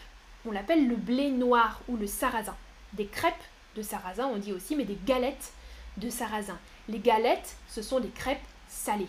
on 0.46 0.52
l'appelle 0.52 0.88
le 0.88 0.96
blé 0.96 1.30
noir 1.30 1.80
ou 1.88 1.96
le 1.96 2.06
sarrasin. 2.06 2.56
Des 2.94 3.06
crêpes 3.06 3.34
de 3.76 3.82
sarrasin, 3.82 4.26
on 4.26 4.36
dit 4.36 4.52
aussi, 4.52 4.76
mais 4.76 4.84
des 4.84 4.98
galettes 5.06 5.52
de 5.96 6.10
sarrasin. 6.10 6.58
Les 6.88 6.98
galettes, 6.98 7.56
ce 7.68 7.82
sont 7.82 8.00
des 8.00 8.08
crêpes 8.08 8.38
salées. 8.68 9.08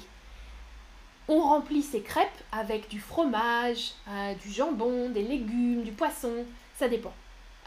On 1.27 1.39
remplit 1.39 1.83
ces 1.83 2.01
crêpes 2.01 2.27
avec 2.51 2.89
du 2.89 2.99
fromage, 2.99 3.93
euh, 4.07 4.33
du 4.35 4.51
jambon, 4.51 5.09
des 5.09 5.23
légumes, 5.23 5.83
du 5.83 5.91
poisson, 5.91 6.45
ça 6.77 6.87
dépend. 6.87 7.13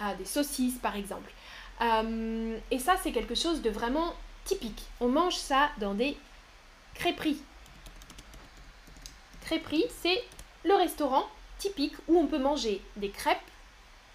Euh, 0.03 0.15
des 0.17 0.25
saucisses 0.25 0.79
par 0.79 0.97
exemple. 0.97 1.31
Euh, 1.81 2.59
et 2.71 2.79
ça, 2.79 2.97
c'est 3.03 3.13
quelque 3.13 3.35
chose 3.35 3.63
de 3.63 3.71
vraiment 3.71 4.13
typique. 4.45 4.83
On 5.01 5.09
mange 5.09 5.37
ça 5.37 5.71
dans 5.79 5.95
des 5.95 6.17
crêperies. 6.95 7.41
Crêperie, 9.43 9.85
c'est 10.03 10.23
le 10.65 10.75
restaurant 10.75 11.27
typique 11.59 11.95
où 12.09 12.19
on 12.19 12.27
peut 12.27 12.39
manger 12.39 12.83
des 12.97 13.11
crêpes 13.11 13.39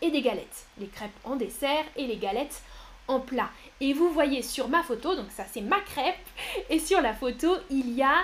et 0.02 0.12
des 0.12 0.22
galettes. 0.22 0.66
Les 0.80 0.88
crêpes 0.88 1.12
en 1.24 1.36
dessert 1.36 1.86
et 1.96 2.08
les 2.08 2.18
galettes 2.18 2.62
en 3.08 3.20
plat. 3.20 3.50
Et 3.82 3.94
vous 3.94 4.10
voyez 4.10 4.42
sur 4.42 4.70
ma 4.70 4.84
photo, 4.84 5.16
donc 5.16 5.32
ça 5.32 5.44
c'est 5.52 5.62
ma 5.62 5.80
crêpe, 5.82 6.16
et 6.70 6.80
sur 6.80 7.02
la 7.02 7.14
photo 7.14 7.50
il 7.70 7.92
y 7.92 8.04
a 8.04 8.16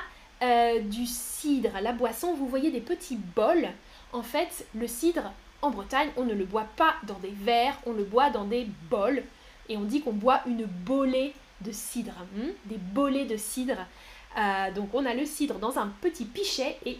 euh, 0.43 0.79
du 0.81 1.05
cidre, 1.05 1.71
la 1.81 1.91
boisson, 1.91 2.33
vous 2.33 2.47
voyez 2.47 2.71
des 2.71 2.81
petits 2.81 3.17
bols. 3.17 3.69
En 4.13 4.21
fait, 4.21 4.65
le 4.75 4.87
cidre 4.87 5.31
en 5.61 5.71
Bretagne, 5.71 6.09
on 6.17 6.23
ne 6.23 6.33
le 6.33 6.45
boit 6.45 6.67
pas 6.75 6.95
dans 7.03 7.19
des 7.19 7.31
verres, 7.31 7.77
on 7.85 7.93
le 7.93 8.03
boit 8.03 8.29
dans 8.29 8.45
des 8.45 8.67
bols. 8.89 9.23
Et 9.67 9.77
on 9.77 9.81
dit 9.81 10.01
qu'on 10.01 10.13
boit 10.13 10.41
une 10.45 10.65
bolée 10.65 11.33
de 11.61 11.71
cidre, 11.71 12.13
hmm, 12.35 12.49
des 12.65 12.77
bolées 12.77 13.25
de 13.25 13.37
cidre. 13.37 13.85
Euh, 14.37 14.71
donc 14.71 14.89
on 14.93 15.05
a 15.05 15.13
le 15.13 15.25
cidre 15.25 15.55
dans 15.55 15.79
un 15.79 15.87
petit 16.01 16.25
pichet 16.25 16.77
et 16.85 16.99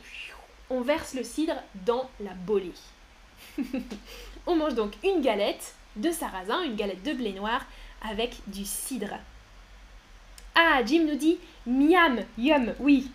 on 0.69 0.81
verse 0.81 1.13
le 1.13 1.23
cidre 1.23 1.55
dans 1.85 2.09
la 2.19 2.33
bolée. 2.33 2.73
on 4.47 4.55
mange 4.55 4.75
donc 4.75 4.93
une 5.03 5.21
galette 5.21 5.73
de 5.95 6.11
sarrasin, 6.11 6.63
une 6.63 6.75
galette 6.75 7.03
de 7.03 7.13
blé 7.13 7.33
noir 7.33 7.65
avec 8.07 8.35
du 8.47 8.65
cidre. 8.65 9.15
Ah, 10.53 10.81
Jim 10.85 11.05
nous 11.07 11.15
dit 11.15 11.37
miam, 11.65 12.19
yum, 12.37 12.73
oui, 12.79 13.11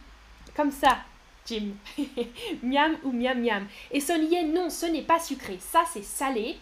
comme 0.55 0.71
ça, 0.71 0.99
Jim. 1.47 1.73
miam 2.63 2.97
ou 3.05 3.13
miam 3.13 3.41
miam. 3.41 3.67
Et 3.91 4.01
Solier, 4.01 4.45
non, 4.45 4.71
ce 4.71 4.87
n'est 4.87 5.03
pas 5.03 5.21
sucré, 5.21 5.59
ça 5.61 5.85
c'est 5.93 6.05
salé. 6.05 6.59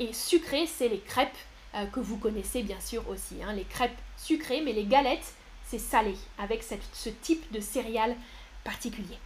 Et 0.00 0.12
sucré, 0.12 0.66
c'est 0.66 0.88
les 0.88 1.00
crêpes 1.00 1.36
euh, 1.74 1.86
que 1.86 2.00
vous 2.00 2.18
connaissez 2.18 2.62
bien 2.62 2.80
sûr 2.80 3.08
aussi. 3.08 3.42
Hein. 3.42 3.52
les 3.52 3.64
crêpes 3.64 3.98
sucrées, 4.16 4.60
mais 4.60 4.72
les 4.72 4.84
galettes, 4.84 5.34
c'est 5.64 5.78
salé, 5.78 6.14
avec 6.38 6.62
ce 6.62 7.08
type 7.08 7.50
de 7.52 7.60
céréales 7.60 8.16
particulier. 8.64 9.18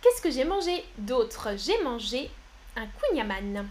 Qu'est-ce 0.00 0.22
que 0.22 0.30
j'ai 0.30 0.44
mangé 0.44 0.84
d'autre? 0.98 1.50
J'ai 1.56 1.82
mangé 1.82 2.30
un 2.76 2.86
kunyaman. 2.86 3.68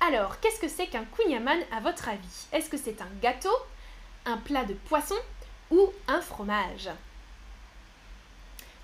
Alors, 0.00 0.38
qu'est-ce 0.40 0.60
que 0.60 0.68
c'est 0.68 0.86
qu'un 0.86 1.04
kunyaman 1.04 1.60
à 1.72 1.80
votre 1.80 2.08
avis? 2.08 2.46
Est-ce 2.52 2.70
que 2.70 2.76
c'est 2.76 3.00
un 3.02 3.10
gâteau, 3.20 3.54
un 4.24 4.36
plat 4.36 4.64
de 4.64 4.74
poisson 4.74 5.16
ou 5.70 5.92
un 6.06 6.20
fromage? 6.20 6.90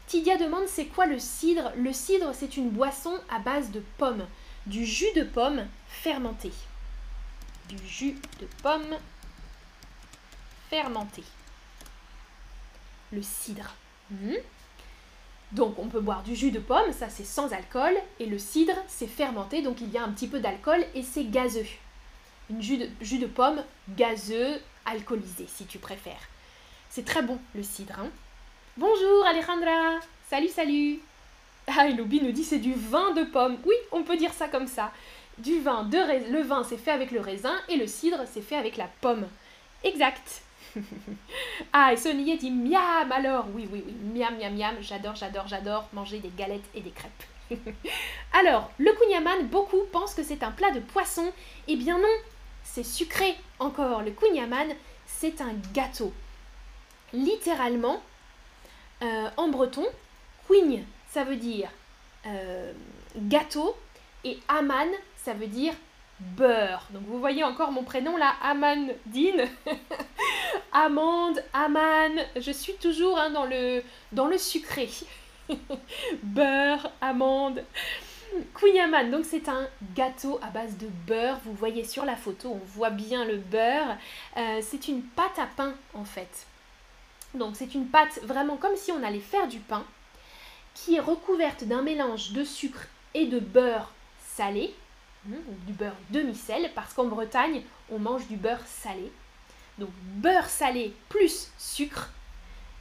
Tidia 0.06 0.36
demande 0.36 0.68
c'est 0.68 0.86
quoi 0.86 1.06
le 1.06 1.18
cidre? 1.18 1.72
Le 1.76 1.92
cidre, 1.92 2.32
c'est 2.34 2.56
une 2.56 2.70
boisson 2.70 3.18
à 3.28 3.38
base 3.38 3.70
de 3.70 3.82
pommes, 3.98 4.26
du 4.66 4.84
jus 4.84 5.12
de 5.14 5.24
pomme 5.24 5.66
fermenté. 5.88 6.52
Du 7.68 7.76
jus 7.86 8.16
de 8.40 8.46
pomme 8.62 8.96
fermenté. 10.70 11.24
Le 13.12 13.22
cidre. 13.22 13.74
Hmm? 14.10 14.34
Donc 15.52 15.78
on 15.78 15.86
peut 15.86 16.00
boire 16.00 16.22
du 16.22 16.34
jus 16.34 16.50
de 16.50 16.58
pomme, 16.58 16.92
ça 16.92 17.08
c'est 17.08 17.24
sans 17.24 17.52
alcool, 17.52 17.94
et 18.18 18.26
le 18.26 18.38
cidre 18.38 18.74
c'est 18.88 19.06
fermenté, 19.06 19.62
donc 19.62 19.80
il 19.80 19.90
y 19.90 19.98
a 19.98 20.02
un 20.02 20.10
petit 20.10 20.26
peu 20.26 20.40
d'alcool 20.40 20.84
et 20.94 21.02
c'est 21.02 21.30
gazeux. 21.30 21.66
Une 22.50 22.62
jus 22.62 22.78
de, 23.18 23.26
pomme 23.26 23.62
gazeux, 23.96 24.60
alcoolisé 24.84 25.46
si 25.48 25.66
tu 25.66 25.78
préfères. 25.78 26.28
C'est 26.90 27.04
très 27.04 27.22
bon 27.22 27.38
le 27.54 27.62
cidre. 27.62 27.98
Hein. 27.98 28.08
Bonjour 28.76 29.26
Alejandra 29.26 30.00
Salut, 30.28 30.48
salut 30.48 30.98
Ah, 31.68 31.88
Eloubi 31.88 32.20
nous 32.20 32.32
dit 32.32 32.44
c'est 32.44 32.58
du 32.58 32.74
vin 32.74 33.12
de 33.12 33.24
pomme. 33.24 33.58
Oui, 33.64 33.74
on 33.92 34.02
peut 34.02 34.16
dire 34.16 34.32
ça 34.32 34.48
comme 34.48 34.66
ça. 34.66 34.92
Du 35.38 35.60
vin 35.60 35.84
de 35.84 36.32
Le 36.32 36.42
vin 36.42 36.64
c'est 36.64 36.76
fait 36.76 36.90
avec 36.90 37.12
le 37.12 37.20
raisin 37.20 37.54
et 37.68 37.76
le 37.76 37.86
cidre 37.86 38.24
c'est 38.32 38.42
fait 38.42 38.56
avec 38.56 38.76
la 38.76 38.88
pomme. 39.00 39.26
Exact 39.84 40.42
ah, 41.72 41.92
et 41.92 41.96
Sonnier 41.96 42.36
dit 42.36 42.50
miam 42.50 43.10
alors 43.12 43.46
Oui, 43.54 43.68
oui, 43.72 43.82
oui, 43.86 43.94
miam, 44.14 44.36
miam, 44.36 44.54
miam. 44.54 44.74
J'adore, 44.80 45.14
j'adore, 45.14 45.46
j'adore 45.46 45.88
manger 45.92 46.18
des 46.18 46.30
galettes 46.36 46.68
et 46.74 46.80
des 46.80 46.90
crêpes. 46.90 47.24
alors, 48.32 48.70
le 48.78 48.92
kunyaman, 48.92 49.46
beaucoup 49.46 49.82
pensent 49.92 50.14
que 50.14 50.22
c'est 50.22 50.42
un 50.42 50.50
plat 50.50 50.70
de 50.70 50.80
poisson. 50.80 51.32
Eh 51.68 51.76
bien 51.76 51.98
non, 51.98 52.04
c'est 52.64 52.84
sucré 52.84 53.36
encore. 53.58 54.02
Le 54.02 54.10
kunyaman, 54.10 54.68
c'est 55.06 55.40
un 55.40 55.54
gâteau. 55.72 56.12
Littéralement, 57.12 58.02
euh, 59.02 59.28
en 59.36 59.48
breton, 59.48 59.86
queen, 60.48 60.84
ça 61.10 61.24
veut 61.24 61.36
dire 61.36 61.70
euh, 62.26 62.72
gâteau, 63.16 63.76
et 64.24 64.38
aman, 64.48 64.88
ça 65.16 65.34
veut 65.34 65.46
dire 65.46 65.74
beurre. 66.20 66.86
Donc 66.90 67.02
vous 67.06 67.20
voyez 67.20 67.44
encore 67.44 67.72
mon 67.72 67.84
prénom 67.84 68.16
là, 68.16 68.34
Amandine. 68.42 69.46
Amande, 70.78 71.42
Aman, 71.54 72.12
je 72.36 72.50
suis 72.50 72.74
toujours 72.74 73.18
hein, 73.18 73.30
dans, 73.30 73.46
le, 73.46 73.82
dans 74.12 74.26
le 74.26 74.36
sucré. 74.36 74.90
beurre, 76.22 76.92
amande. 77.00 77.64
Queen 78.52 79.10
donc 79.10 79.24
c'est 79.24 79.48
un 79.48 79.68
gâteau 79.94 80.38
à 80.42 80.48
base 80.48 80.76
de 80.76 80.88
beurre. 81.06 81.38
Vous 81.46 81.54
voyez 81.54 81.82
sur 81.82 82.04
la 82.04 82.14
photo, 82.14 82.50
on 82.50 82.66
voit 82.66 82.90
bien 82.90 83.24
le 83.24 83.38
beurre. 83.38 83.96
Euh, 84.36 84.60
c'est 84.60 84.88
une 84.88 85.00
pâte 85.00 85.38
à 85.38 85.46
pain 85.46 85.72
en 85.94 86.04
fait. 86.04 86.46
Donc 87.32 87.56
c'est 87.56 87.74
une 87.74 87.86
pâte 87.86 88.20
vraiment 88.22 88.58
comme 88.58 88.76
si 88.76 88.92
on 88.92 89.02
allait 89.02 89.20
faire 89.20 89.48
du 89.48 89.60
pain, 89.60 89.86
qui 90.74 90.96
est 90.96 91.00
recouverte 91.00 91.64
d'un 91.64 91.80
mélange 91.80 92.32
de 92.32 92.44
sucre 92.44 92.86
et 93.14 93.24
de 93.24 93.38
beurre 93.38 93.94
salé. 94.26 94.74
Mmh, 95.24 95.36
du 95.66 95.72
beurre 95.72 95.96
demi-sel, 96.10 96.70
parce 96.74 96.92
qu'en 96.92 97.06
Bretagne, 97.06 97.62
on 97.90 97.98
mange 97.98 98.26
du 98.28 98.36
beurre 98.36 98.66
salé. 98.66 99.10
Donc 99.78 99.90
beurre 100.16 100.48
salé 100.48 100.94
plus 101.08 101.48
sucre, 101.58 102.10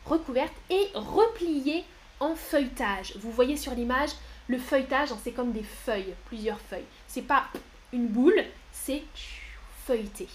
recouverte 0.05 0.53
et 0.69 0.89
repliée 0.93 1.83
en 2.19 2.35
feuilletage. 2.35 3.13
Vous 3.17 3.31
voyez 3.31 3.57
sur 3.57 3.73
l'image, 3.73 4.11
le 4.47 4.57
feuilletage, 4.57 5.11
hein, 5.11 5.17
c'est 5.23 5.31
comme 5.31 5.51
des 5.51 5.63
feuilles, 5.63 6.13
plusieurs 6.27 6.59
feuilles. 6.59 6.85
C'est 7.07 7.21
pas 7.23 7.47
une 7.91 8.07
boule, 8.07 8.43
c'est 8.71 9.03
feuilleté. 9.85 10.27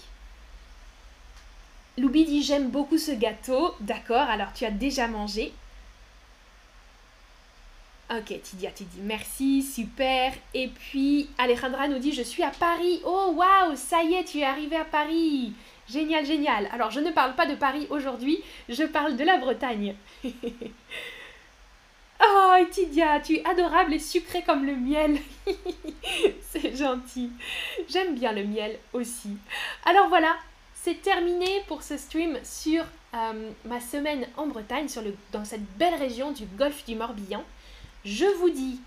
Loubi 1.97 2.25
dit 2.25 2.43
j'aime 2.43 2.69
beaucoup 2.69 2.97
ce 2.97 3.11
gâteau. 3.11 3.75
D'accord, 3.79 4.29
alors 4.29 4.53
tu 4.53 4.65
as 4.65 4.71
déjà 4.71 5.07
mangé. 5.07 5.53
Ok, 8.09 8.41
Tidia, 8.43 8.71
tu 8.71 8.83
dis 8.83 8.99
merci, 9.01 9.63
super. 9.63 10.33
Et 10.53 10.67
puis 10.67 11.29
Alejandra 11.37 11.87
nous 11.87 11.99
dit 11.99 12.11
je 12.11 12.21
suis 12.21 12.43
à 12.43 12.51
Paris. 12.51 13.01
Oh 13.05 13.33
waouh, 13.35 13.75
ça 13.75 14.03
y 14.03 14.15
est, 14.15 14.25
tu 14.25 14.39
es 14.39 14.43
arrivé 14.43 14.75
à 14.75 14.85
Paris. 14.85 15.53
Génial, 15.91 16.25
génial. 16.25 16.69
Alors 16.71 16.91
je 16.91 16.99
ne 16.99 17.11
parle 17.11 17.35
pas 17.35 17.45
de 17.45 17.55
Paris 17.55 17.87
aujourd'hui, 17.89 18.41
je 18.69 18.83
parle 18.83 19.17
de 19.17 19.23
la 19.23 19.37
Bretagne. 19.37 19.95
oh, 22.23 22.55
Tidia, 22.71 23.19
tu 23.19 23.37
es 23.37 23.45
adorable 23.45 23.93
et 23.93 23.99
sucré 23.99 24.43
comme 24.43 24.65
le 24.65 24.75
miel. 24.75 25.17
C'est 26.49 26.75
gentil. 26.75 27.31
J'aime 27.89 28.15
bien 28.15 28.31
le 28.31 28.43
miel 28.43 28.77
aussi. 28.93 29.37
Alors 29.85 30.07
voilà, 30.07 30.35
c'est 30.73 31.01
terminé 31.01 31.61
pour 31.67 31.83
ce 31.83 31.97
stream 31.97 32.37
sur 32.43 32.83
euh, 33.13 33.51
ma 33.65 33.79
semaine 33.79 34.27
en 34.37 34.47
Bretagne, 34.47 34.87
dans 35.31 35.45
cette 35.45 35.65
belle 35.77 35.95
région 35.95 36.31
du 36.31 36.45
golfe 36.45 36.85
du 36.85 36.95
Morbihan 36.95 37.43
je 38.03 38.25
vous 38.25 38.49
dis 38.49 38.79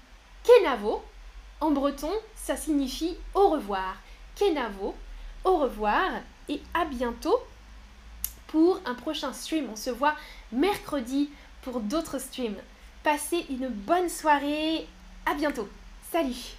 Kenavo. 0.43 1.03
En 1.61 1.71
breton, 1.71 2.11
ça 2.35 2.57
signifie 2.57 3.17
au 3.33 3.49
revoir. 3.49 3.97
Kenavo, 4.35 4.95
au 5.45 5.57
revoir 5.59 6.11
et 6.49 6.61
à 6.75 6.85
bientôt 6.85 7.39
pour 8.49 8.81
un 8.85 8.95
prochain 8.95 9.33
stream. 9.33 9.69
On 9.73 9.77
se 9.77 9.91
voit 9.91 10.15
mercredi 10.53 11.31
pour 11.63 11.81
d'autres 11.81 12.19
streams. 12.19 12.57
Passez 13.03 13.45
une 13.51 13.69
bonne 13.69 14.09
soirée. 14.09 14.87
À 15.27 15.35
bientôt. 15.35 15.69
Salut 16.11 16.57